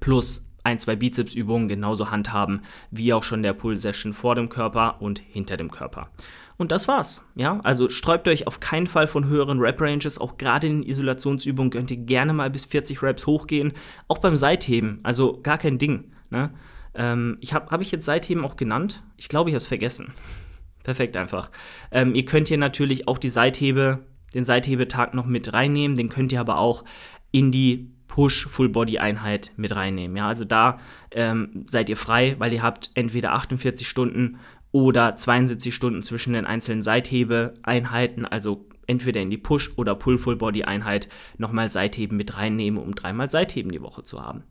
plus 0.00 0.50
ein, 0.64 0.80
zwei 0.80 0.96
Bizepsübungen 0.96 1.68
genauso 1.68 2.10
handhaben 2.10 2.62
wie 2.90 3.12
auch 3.12 3.22
schon 3.22 3.42
der 3.42 3.52
Pull-Session 3.52 4.12
vor 4.12 4.34
dem 4.34 4.48
Körper 4.48 5.00
und 5.00 5.20
hinter 5.20 5.56
dem 5.56 5.70
Körper. 5.70 6.10
Und 6.58 6.72
das 6.72 6.88
war's. 6.88 7.30
Ja, 7.34 7.60
also 7.62 7.88
sträubt 7.88 8.26
euch 8.28 8.46
auf 8.46 8.60
keinen 8.60 8.86
Fall 8.86 9.06
von 9.06 9.26
höheren 9.26 9.60
Rep-Ranges. 9.60 10.18
Auch 10.18 10.38
gerade 10.38 10.66
in 10.66 10.80
den 10.80 10.88
Isolationsübungen 10.88 11.70
könnt 11.70 11.90
ihr 11.90 11.98
gerne 11.98 12.32
mal 12.32 12.50
bis 12.50 12.64
40 12.64 13.02
Reps 13.02 13.26
hochgehen. 13.26 13.72
Auch 14.08 14.18
beim 14.18 14.36
Seitheben. 14.36 15.00
Also 15.02 15.40
gar 15.42 15.58
kein 15.58 15.78
Ding. 15.78 16.12
Ne? 16.30 16.50
Ähm, 16.96 17.38
ich 17.40 17.52
habe 17.52 17.70
hab 17.70 17.80
ich 17.80 17.92
jetzt 17.92 18.04
seitdem 18.04 18.44
auch 18.44 18.56
genannt? 18.56 19.02
Ich 19.16 19.28
glaube, 19.28 19.50
ich 19.50 19.54
habe 19.54 19.62
es 19.62 19.66
vergessen. 19.66 20.12
Perfekt 20.82 21.16
einfach. 21.16 21.50
Ähm, 21.90 22.14
ihr 22.14 22.24
könnt 22.24 22.48
hier 22.48 22.58
natürlich 22.58 23.08
auch 23.08 23.18
die 23.18 23.28
Seithebe, 23.28 24.06
den 24.34 24.44
Seithebetag 24.44 25.14
noch 25.14 25.26
mit 25.26 25.52
reinnehmen. 25.52 25.96
Den 25.96 26.08
könnt 26.08 26.32
ihr 26.32 26.40
aber 26.40 26.58
auch 26.58 26.84
in 27.32 27.50
die 27.52 27.92
Push-Full-Body-Einheit 28.08 29.52
mit 29.56 29.74
reinnehmen. 29.74 30.16
Ja, 30.16 30.28
also 30.28 30.44
da 30.44 30.78
ähm, 31.10 31.64
seid 31.66 31.88
ihr 31.88 31.96
frei, 31.96 32.36
weil 32.38 32.52
ihr 32.52 32.62
habt 32.62 32.90
entweder 32.94 33.32
48 33.32 33.88
Stunden 33.88 34.38
oder 34.72 35.16
72 35.16 35.74
Stunden 35.74 36.02
zwischen 36.02 36.32
den 36.32 36.46
einzelnen 36.46 36.82
Seithebe-Einheiten, 36.82 38.24
also 38.24 38.66
entweder 38.86 39.20
in 39.20 39.30
die 39.30 39.38
Push- 39.38 39.72
oder 39.76 39.94
Pull-Full-Body-Einheit 39.94 41.08
nochmal 41.38 41.68
Seitheben 41.70 42.16
mit 42.16 42.36
reinnehmen, 42.36 42.80
um 42.80 42.94
dreimal 42.94 43.28
Seitheben 43.28 43.72
die 43.72 43.82
Woche 43.82 44.02
zu 44.02 44.22
haben. 44.22 44.44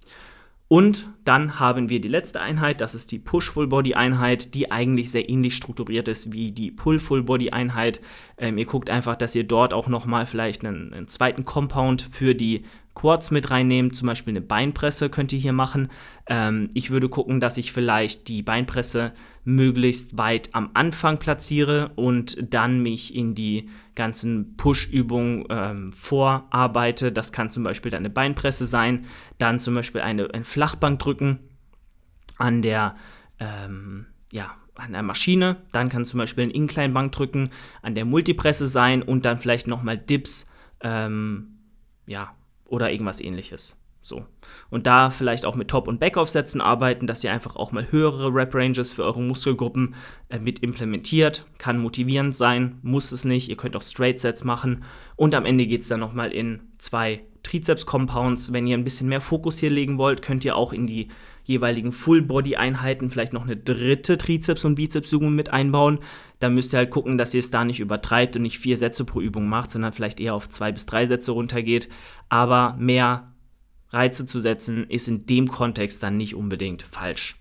Und 0.67 1.09
dann 1.25 1.59
haben 1.59 1.89
wir 1.89 2.01
die 2.01 2.07
letzte 2.07 2.41
Einheit, 2.41 2.81
das 2.81 2.95
ist 2.95 3.11
die 3.11 3.19
Push-Full-Body-Einheit, 3.19 4.55
die 4.55 4.71
eigentlich 4.71 5.11
sehr 5.11 5.29
ähnlich 5.29 5.55
strukturiert 5.55 6.07
ist 6.07 6.33
wie 6.33 6.51
die 6.51 6.71
Pull-Full-Body-Einheit. 6.71 8.01
Ähm, 8.37 8.57
ihr 8.57 8.65
guckt 8.65 8.89
einfach, 8.89 9.15
dass 9.15 9.35
ihr 9.35 9.43
dort 9.43 9.73
auch 9.73 9.87
nochmal 9.87 10.25
vielleicht 10.25 10.65
einen, 10.65 10.91
einen 10.93 11.07
zweiten 11.07 11.45
Compound 11.45 12.01
für 12.01 12.33
die 12.33 12.65
Quads 12.95 13.29
mit 13.29 13.51
reinnehmen, 13.51 13.93
zum 13.93 14.07
Beispiel 14.07 14.31
eine 14.31 14.41
Beinpresse 14.41 15.09
könnt 15.09 15.31
ihr 15.33 15.39
hier 15.39 15.53
machen. 15.53 15.89
Ähm, 16.27 16.69
ich 16.73 16.89
würde 16.89 17.09
gucken, 17.09 17.39
dass 17.39 17.57
ich 17.57 17.71
vielleicht 17.71 18.27
die 18.29 18.41
Beinpresse 18.41 19.11
möglichst 19.43 20.17
weit 20.17 20.49
am 20.53 20.71
Anfang 20.73 21.19
platziere 21.19 21.91
und 21.95 22.37
dann 22.53 22.81
mich 22.81 23.13
in 23.13 23.35
die 23.35 23.69
ganzen 23.93 24.55
Push-Übungen 24.57 25.45
ähm, 25.49 25.91
vorarbeite. 25.93 27.11
Das 27.11 27.31
kann 27.31 27.49
zum 27.49 27.63
Beispiel 27.63 27.93
eine 27.93 28.09
Beinpresse 28.09 28.65
sein, 28.65 29.05
dann 29.37 29.59
zum 29.59 29.75
Beispiel 29.75 30.01
eine, 30.01 30.33
ein 30.33 30.43
Flachbankdrücken 30.43 31.39
an 32.37 32.61
der, 32.61 32.95
ähm, 33.39 34.07
ja, 34.31 34.55
an 34.75 34.93
der 34.93 35.03
Maschine. 35.03 35.57
Dann 35.73 35.89
kann 35.89 36.05
zum 36.05 36.17
Beispiel 36.17 36.45
ein 36.45 36.51
Incline-Bankdrücken 36.51 37.49
an 37.81 37.93
der 37.93 38.05
Multipresse 38.05 38.67
sein 38.67 39.03
und 39.03 39.25
dann 39.25 39.37
vielleicht 39.37 39.67
nochmal 39.67 39.97
Dips, 39.97 40.49
ähm, 40.81 41.59
ja, 42.07 42.33
oder 42.65 42.91
irgendwas 42.91 43.21
ähnliches. 43.21 43.77
So. 44.05 44.23
Und 44.69 44.85
da 44.85 45.09
vielleicht 45.09 45.47
auch 45.47 45.55
mit 45.55 45.67
Top- 45.67 45.87
und 45.87 45.99
Backaufsätzen 45.99 46.61
arbeiten, 46.61 47.07
dass 47.07 47.23
ihr 47.23 47.31
einfach 47.31 47.55
auch 47.55 47.71
mal 47.71 47.91
höhere 47.91 48.31
Rep-Ranges 48.31 48.93
für 48.93 49.03
eure 49.03 49.19
Muskelgruppen 49.19 49.95
äh, 50.29 50.37
mit 50.37 50.59
implementiert. 50.59 51.45
Kann 51.57 51.79
motivierend 51.79 52.35
sein, 52.35 52.77
muss 52.83 53.11
es 53.11 53.25
nicht. 53.25 53.49
Ihr 53.49 53.57
könnt 53.57 53.75
auch 53.75 53.81
Straight-Sets 53.81 54.43
machen. 54.43 54.83
Und 55.15 55.33
am 55.33 55.45
Ende 55.45 55.65
geht 55.65 55.81
es 55.81 55.87
dann 55.87 56.01
nochmal 56.01 56.31
in 56.31 56.61
zwei 56.77 57.23
Trizeps-Compounds. 57.41 58.53
Wenn 58.53 58.67
ihr 58.67 58.77
ein 58.77 58.83
bisschen 58.83 59.09
mehr 59.09 59.21
Fokus 59.21 59.57
hier 59.57 59.71
legen 59.71 59.97
wollt, 59.97 60.21
könnt 60.21 60.45
ihr 60.45 60.55
auch 60.55 60.71
in 60.71 60.85
die 60.85 61.07
jeweiligen 61.45 61.91
Full-Body-Einheiten 61.91 63.09
vielleicht 63.09 63.33
noch 63.33 63.43
eine 63.43 63.55
dritte 63.55 64.17
Trizeps- 64.17 64.65
und 64.65 64.75
Bizepsübung 64.75 65.33
mit 65.33 65.49
einbauen. 65.51 65.99
Da 66.39 66.49
müsst 66.49 66.73
ihr 66.73 66.77
halt 66.77 66.91
gucken, 66.91 67.17
dass 67.17 67.33
ihr 67.33 67.39
es 67.39 67.51
da 67.51 67.63
nicht 67.63 67.79
übertreibt 67.79 68.35
und 68.35 68.41
nicht 68.41 68.59
vier 68.59 68.77
Sätze 68.77 69.05
pro 69.05 69.21
Übung 69.21 69.47
macht, 69.47 69.71
sondern 69.71 69.93
vielleicht 69.93 70.19
eher 70.19 70.33
auf 70.33 70.49
zwei 70.49 70.71
bis 70.71 70.85
drei 70.85 71.05
Sätze 71.05 71.31
runtergeht. 71.31 71.87
Aber 72.29 72.75
mehr 72.79 73.31
Reize 73.89 74.25
zu 74.25 74.39
setzen, 74.39 74.89
ist 74.89 75.07
in 75.07 75.25
dem 75.27 75.47
Kontext 75.47 76.03
dann 76.03 76.17
nicht 76.17 76.35
unbedingt 76.35 76.81
falsch. 76.81 77.37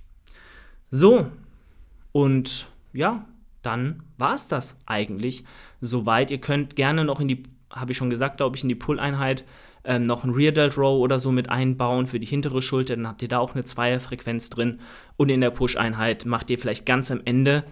So, 0.90 1.26
und 2.12 2.68
ja, 2.92 3.26
dann 3.62 4.02
war 4.18 4.34
es 4.34 4.46
das 4.48 4.78
eigentlich 4.86 5.44
soweit. 5.80 6.30
Ihr 6.30 6.40
könnt 6.40 6.76
gerne 6.76 7.04
noch 7.04 7.20
in 7.20 7.28
die, 7.28 7.42
habe 7.70 7.92
ich 7.92 7.98
schon 7.98 8.10
gesagt, 8.10 8.36
glaube 8.36 8.56
ich, 8.56 8.62
in 8.62 8.68
die 8.68 8.74
Pull-Einheit 8.74 9.44
ähm, 9.84 10.02
noch 10.02 10.24
ein 10.24 10.30
Rear 10.30 10.52
Delt 10.52 10.76
Row 10.76 11.00
oder 11.00 11.20
so 11.20 11.30
mit 11.30 11.48
einbauen 11.48 12.06
für 12.06 12.20
die 12.20 12.26
hintere 12.26 12.62
Schulter. 12.62 12.96
Dann 12.96 13.06
habt 13.06 13.22
ihr 13.22 13.28
da 13.28 13.38
auch 13.38 13.54
eine 13.54 13.64
Zweierfrequenz 13.64 14.50
drin. 14.50 14.80
Und 15.16 15.28
in 15.28 15.40
der 15.40 15.50
Push-Einheit 15.50 16.24
macht 16.24 16.50
ihr 16.50 16.58
vielleicht 16.58 16.86
ganz 16.86 17.10
am 17.10 17.20
Ende 17.24 17.64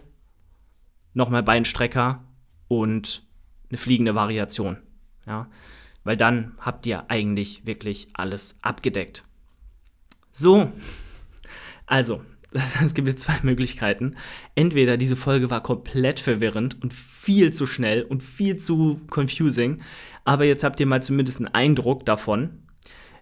nochmal 1.14 1.42
Beinstrecker 1.42 2.24
und 2.68 3.26
eine 3.68 3.78
fliegende 3.78 4.14
Variation. 4.14 4.78
Ja, 5.26 5.48
weil 6.04 6.16
dann 6.16 6.52
habt 6.58 6.86
ihr 6.86 7.10
eigentlich 7.10 7.64
wirklich 7.66 8.08
alles 8.14 8.58
abgedeckt. 8.62 9.24
So, 10.30 10.72
also, 11.86 12.22
es 12.84 12.94
gibt 12.94 13.08
jetzt 13.08 13.22
zwei 13.22 13.38
Möglichkeiten. 13.42 14.16
Entweder 14.54 14.96
diese 14.96 15.16
Folge 15.16 15.50
war 15.50 15.62
komplett 15.62 16.20
verwirrend 16.20 16.82
und 16.82 16.92
viel 16.92 17.52
zu 17.52 17.66
schnell 17.66 18.02
und 18.02 18.22
viel 18.22 18.56
zu 18.56 19.00
confusing, 19.10 19.80
aber 20.24 20.44
jetzt 20.44 20.64
habt 20.64 20.80
ihr 20.80 20.86
mal 20.86 21.02
zumindest 21.02 21.38
einen 21.38 21.54
Eindruck 21.54 22.04
davon, 22.06 22.62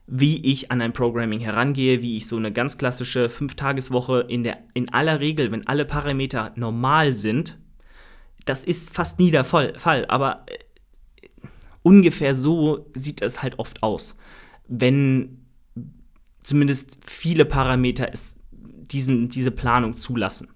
wie 0.06 0.44
ich 0.44 0.72
an 0.72 0.80
ein 0.80 0.92
Programming 0.92 1.40
herangehe, 1.40 2.02
wie 2.02 2.16
ich 2.16 2.26
so 2.26 2.36
eine 2.36 2.52
ganz 2.52 2.78
klassische 2.78 3.28
5-Tageswoche 3.28 4.20
in, 4.28 4.50
in 4.74 4.92
aller 4.92 5.20
Regel, 5.20 5.52
wenn 5.52 5.66
alle 5.66 5.84
Parameter 5.84 6.52
normal 6.56 7.14
sind, 7.14 7.58
das 8.44 8.64
ist 8.64 8.92
fast 8.92 9.18
nie 9.18 9.30
der 9.30 9.44
Fall, 9.44 10.06
aber 10.08 10.46
äh, 10.46 11.28
ungefähr 11.82 12.34
so 12.34 12.90
sieht 12.94 13.22
es 13.22 13.42
halt 13.42 13.58
oft 13.58 13.82
aus. 13.82 14.16
Wenn 14.66 15.46
zumindest 16.40 16.98
viele 17.06 17.44
Parameter 17.44 18.12
es 18.12 18.36
diesen, 18.50 19.28
diese 19.28 19.50
Planung 19.50 19.94
zulassen. 19.94 20.48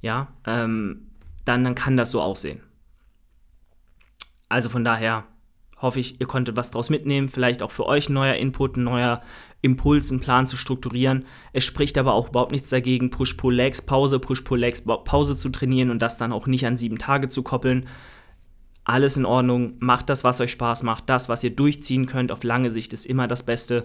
Ja, 0.00 0.32
ähm, 0.46 1.08
dann, 1.44 1.64
dann 1.64 1.74
kann 1.74 1.96
das 1.96 2.10
so 2.10 2.20
aussehen. 2.22 2.60
Also 4.48 4.68
von 4.68 4.84
daher 4.84 5.24
hoffe 5.76 6.00
ich, 6.00 6.20
ihr 6.20 6.26
konntet 6.26 6.56
was 6.56 6.70
draus 6.70 6.90
mitnehmen. 6.90 7.28
Vielleicht 7.28 7.62
auch 7.62 7.70
für 7.70 7.86
euch 7.86 8.08
ein 8.08 8.14
neuer 8.14 8.34
Input, 8.34 8.76
ein 8.76 8.84
neuer 8.84 9.22
Impuls, 9.60 10.10
einen 10.10 10.20
Plan 10.20 10.46
zu 10.46 10.56
strukturieren. 10.56 11.26
Es 11.52 11.64
spricht 11.64 11.98
aber 11.98 12.14
auch 12.14 12.28
überhaupt 12.28 12.52
nichts 12.52 12.68
dagegen, 12.68 13.10
Push-Pull-Legs, 13.10 13.82
Pause, 13.82 14.18
Push-Pull-Legs, 14.18 14.82
Pause 15.04 15.36
zu 15.36 15.50
trainieren 15.50 15.90
und 15.90 16.00
das 16.00 16.18
dann 16.18 16.32
auch 16.32 16.46
nicht 16.46 16.66
an 16.66 16.76
sieben 16.76 16.98
Tage 16.98 17.28
zu 17.28 17.42
koppeln 17.42 17.86
alles 18.86 19.16
in 19.16 19.26
Ordnung, 19.26 19.74
macht 19.80 20.08
das, 20.08 20.22
was 20.22 20.40
euch 20.40 20.52
Spaß 20.52 20.84
macht, 20.84 21.08
das, 21.08 21.28
was 21.28 21.42
ihr 21.42 21.54
durchziehen 21.54 22.06
könnt, 22.06 22.30
auf 22.30 22.44
lange 22.44 22.70
Sicht 22.70 22.92
ist 22.92 23.04
immer 23.04 23.26
das 23.26 23.42
Beste. 23.42 23.84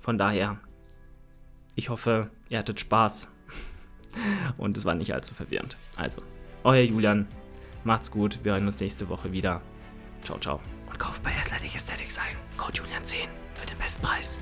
Von 0.00 0.16
daher, 0.16 0.58
ich 1.74 1.90
hoffe, 1.90 2.30
ihr 2.48 2.58
hattet 2.58 2.80
Spaß 2.80 3.28
und 4.56 4.76
es 4.76 4.86
war 4.86 4.94
nicht 4.94 5.12
allzu 5.12 5.34
verwirrend. 5.34 5.76
Also, 5.96 6.22
euer 6.64 6.82
Julian, 6.82 7.28
macht's 7.84 8.10
gut, 8.10 8.38
wir 8.42 8.52
hören 8.52 8.66
uns 8.66 8.80
nächste 8.80 9.08
Woche 9.10 9.32
wieder. 9.32 9.60
Ciao, 10.22 10.38
ciao. 10.38 10.60
Und 10.98 11.04
kauft 11.04 11.22
bei 11.22 11.30
Athletic 11.30 11.76
Aesthetics 11.76 12.18
ein. 12.18 12.36
Code 12.56 12.80
Julian10 12.80 13.28
für 13.54 13.66
den 13.68 13.78
besten 13.78 14.02
Preis. 14.02 14.40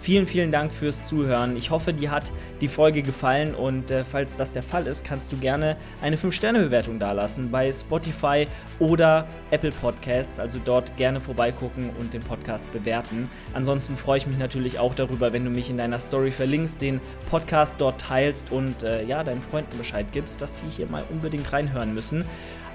Vielen, 0.00 0.26
vielen 0.26 0.52
Dank 0.52 0.72
fürs 0.72 1.06
Zuhören. 1.06 1.56
Ich 1.56 1.70
hoffe, 1.70 1.94
dir 1.94 2.10
hat 2.10 2.32
die 2.60 2.68
Folge 2.68 3.02
gefallen 3.02 3.54
und 3.54 3.90
äh, 3.90 4.04
falls 4.04 4.36
das 4.36 4.52
der 4.52 4.62
Fall 4.62 4.86
ist, 4.86 5.04
kannst 5.04 5.32
du 5.32 5.36
gerne 5.36 5.76
eine 6.02 6.16
5-Sterne-Bewertung 6.16 6.98
dalassen 6.98 7.50
bei 7.50 7.70
Spotify 7.70 8.46
oder 8.78 9.26
Apple 9.50 9.72
Podcasts. 9.72 10.38
Also 10.40 10.58
dort 10.62 10.96
gerne 10.96 11.20
vorbeigucken 11.20 11.90
und 11.98 12.12
den 12.12 12.22
Podcast 12.22 12.70
bewerten. 12.72 13.30
Ansonsten 13.54 13.96
freue 13.96 14.18
ich 14.18 14.26
mich 14.26 14.38
natürlich 14.38 14.78
auch 14.78 14.94
darüber, 14.94 15.32
wenn 15.32 15.44
du 15.44 15.50
mich 15.50 15.70
in 15.70 15.78
deiner 15.78 16.00
Story 16.00 16.30
verlinkst, 16.30 16.82
den 16.82 17.00
Podcast 17.30 17.76
dort 17.78 18.00
teilst 18.00 18.52
und 18.52 18.82
äh, 18.82 19.04
ja, 19.04 19.24
deinen 19.24 19.42
Freunden 19.42 19.78
Bescheid 19.78 20.06
gibst, 20.12 20.42
dass 20.42 20.58
sie 20.58 20.68
hier 20.68 20.86
mal 20.88 21.04
unbedingt 21.10 21.50
reinhören 21.52 21.94
müssen. 21.94 22.24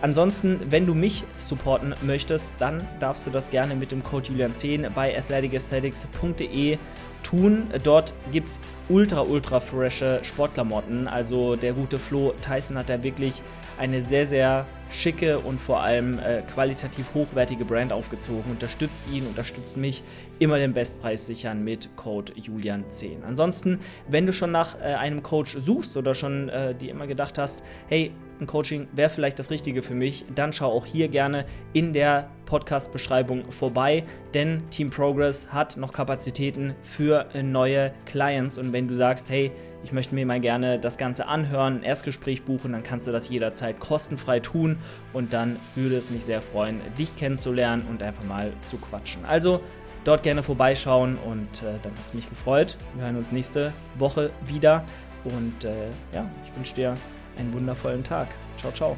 Ansonsten, 0.02 0.60
wenn 0.70 0.86
du 0.86 0.94
mich 0.94 1.24
supporten 1.40 1.96
möchtest, 2.04 2.52
dann 2.60 2.88
darfst 3.00 3.26
du 3.26 3.32
das 3.32 3.50
gerne 3.50 3.76
mit 3.76 3.92
dem 3.92 4.04
Code 4.04 4.30
Julian10 4.30 4.90
bei 4.92 5.18
athleticesthetics.de 5.18 6.78
tun. 7.24 7.68
Dort 7.84 8.14
gibt 8.32 8.50
es 8.50 8.60
ultra, 8.88 9.22
ultra 9.22 9.60
frische 9.60 10.20
Sportklamotten. 10.24 11.08
Also 11.08 11.56
der 11.56 11.74
gute 11.74 11.98
Flo 11.98 12.34
Tyson 12.42 12.78
hat 12.78 12.90
da 12.90 13.02
wirklich 13.04 13.42
eine 13.78 14.02
sehr, 14.02 14.26
sehr 14.26 14.66
schicke 14.90 15.40
und 15.40 15.60
vor 15.60 15.82
allem 15.82 16.20
äh, 16.20 16.42
qualitativ 16.42 17.14
hochwertige 17.14 17.66
Brand 17.66 17.92
aufgezogen. 17.92 18.52
Unterstützt 18.52 19.08
ihn, 19.12 19.26
unterstützt 19.28 19.78
mich. 19.78 20.04
Immer 20.38 20.58
den 20.58 20.74
Bestpreis 20.74 21.26
sichern 21.26 21.64
mit 21.64 21.96
Code 21.96 22.34
Julian10. 22.34 23.24
Ansonsten, 23.26 23.80
wenn 24.08 24.26
du 24.26 24.34
schon 24.34 24.52
nach 24.52 24.78
äh, 24.80 24.96
einem 24.96 25.24
Coach 25.24 25.58
suchst 25.58 25.96
oder 25.98 26.14
schon 26.14 26.50
äh, 26.50 26.76
dir 26.76 26.92
immer 26.92 27.08
gedacht 27.08 27.38
hast, 27.38 27.64
hey, 27.88 28.12
ein 28.40 28.48
Coaching 28.48 28.88
wäre 28.92 29.10
vielleicht 29.10 29.40
das 29.40 29.50
Richtige 29.50 29.82
für 29.82 29.94
mich, 29.94 30.26
dann 30.36 30.52
schau 30.52 30.70
auch 30.70 30.86
hier 30.86 31.08
gerne 31.08 31.46
in 31.72 31.94
der 31.94 32.30
Podcast-Beschreibung 32.46 33.50
vorbei, 33.50 34.04
denn 34.34 34.70
Team 34.70 34.90
Progress 34.90 35.54
hat 35.54 35.78
noch 35.78 35.94
Kapazitäten 35.94 36.76
für 36.82 37.28
neue 37.42 37.94
Clients. 38.06 38.58
Und 38.58 38.74
wenn 38.74 38.90
du 38.90 38.96
sagst, 38.96 39.30
hey, 39.30 39.52
ich 39.84 39.92
möchte 39.92 40.16
mir 40.16 40.26
mal 40.26 40.40
gerne 40.40 40.80
das 40.80 40.98
Ganze 40.98 41.28
anhören, 41.28 41.78
ein 41.78 41.84
Erstgespräch 41.84 42.44
buchen, 42.44 42.72
dann 42.72 42.84
kannst 42.84 43.08
du 43.08 43.12
das 43.12 43.30
jederzeit 43.30 43.80
kostenfrei 43.80 44.40
tun 44.40 44.78
und 45.14 45.34
dann 45.34 45.58
würde 45.76 45.98
es 45.98 46.10
mich 46.10 46.26
sehr 46.26 46.42
freuen, 46.42 46.82
dich 46.98 47.16
kennenzulernen 47.16 47.86
und 47.90 48.02
einfach 48.02 48.24
mal 48.24 48.52
zu 48.62 48.78
quatschen. 48.78 49.26
Also 49.26 49.62
dort 50.04 50.24
gerne 50.24 50.44
vorbeischauen 50.44 51.18
und 51.18 51.64
äh, 51.64 51.74
dann 51.84 51.92
hat 51.92 52.06
es 52.06 52.14
mich 52.14 52.30
gefreut. 52.30 52.78
Wir 52.96 53.06
hören 53.06 53.18
uns 53.18 53.32
nächste 53.32 53.74
Woche 53.96 54.32
wieder 54.48 54.84
und 55.24 55.64
äh, 55.64 55.90
ja, 56.14 56.30
ich 56.46 56.56
wünsche 56.56 56.76
dir 56.76 56.96
einen 57.38 57.54
wundervollen 57.54 58.04
Tag. 58.04 58.28
Ciao, 58.60 58.72
ciao. 58.72 58.98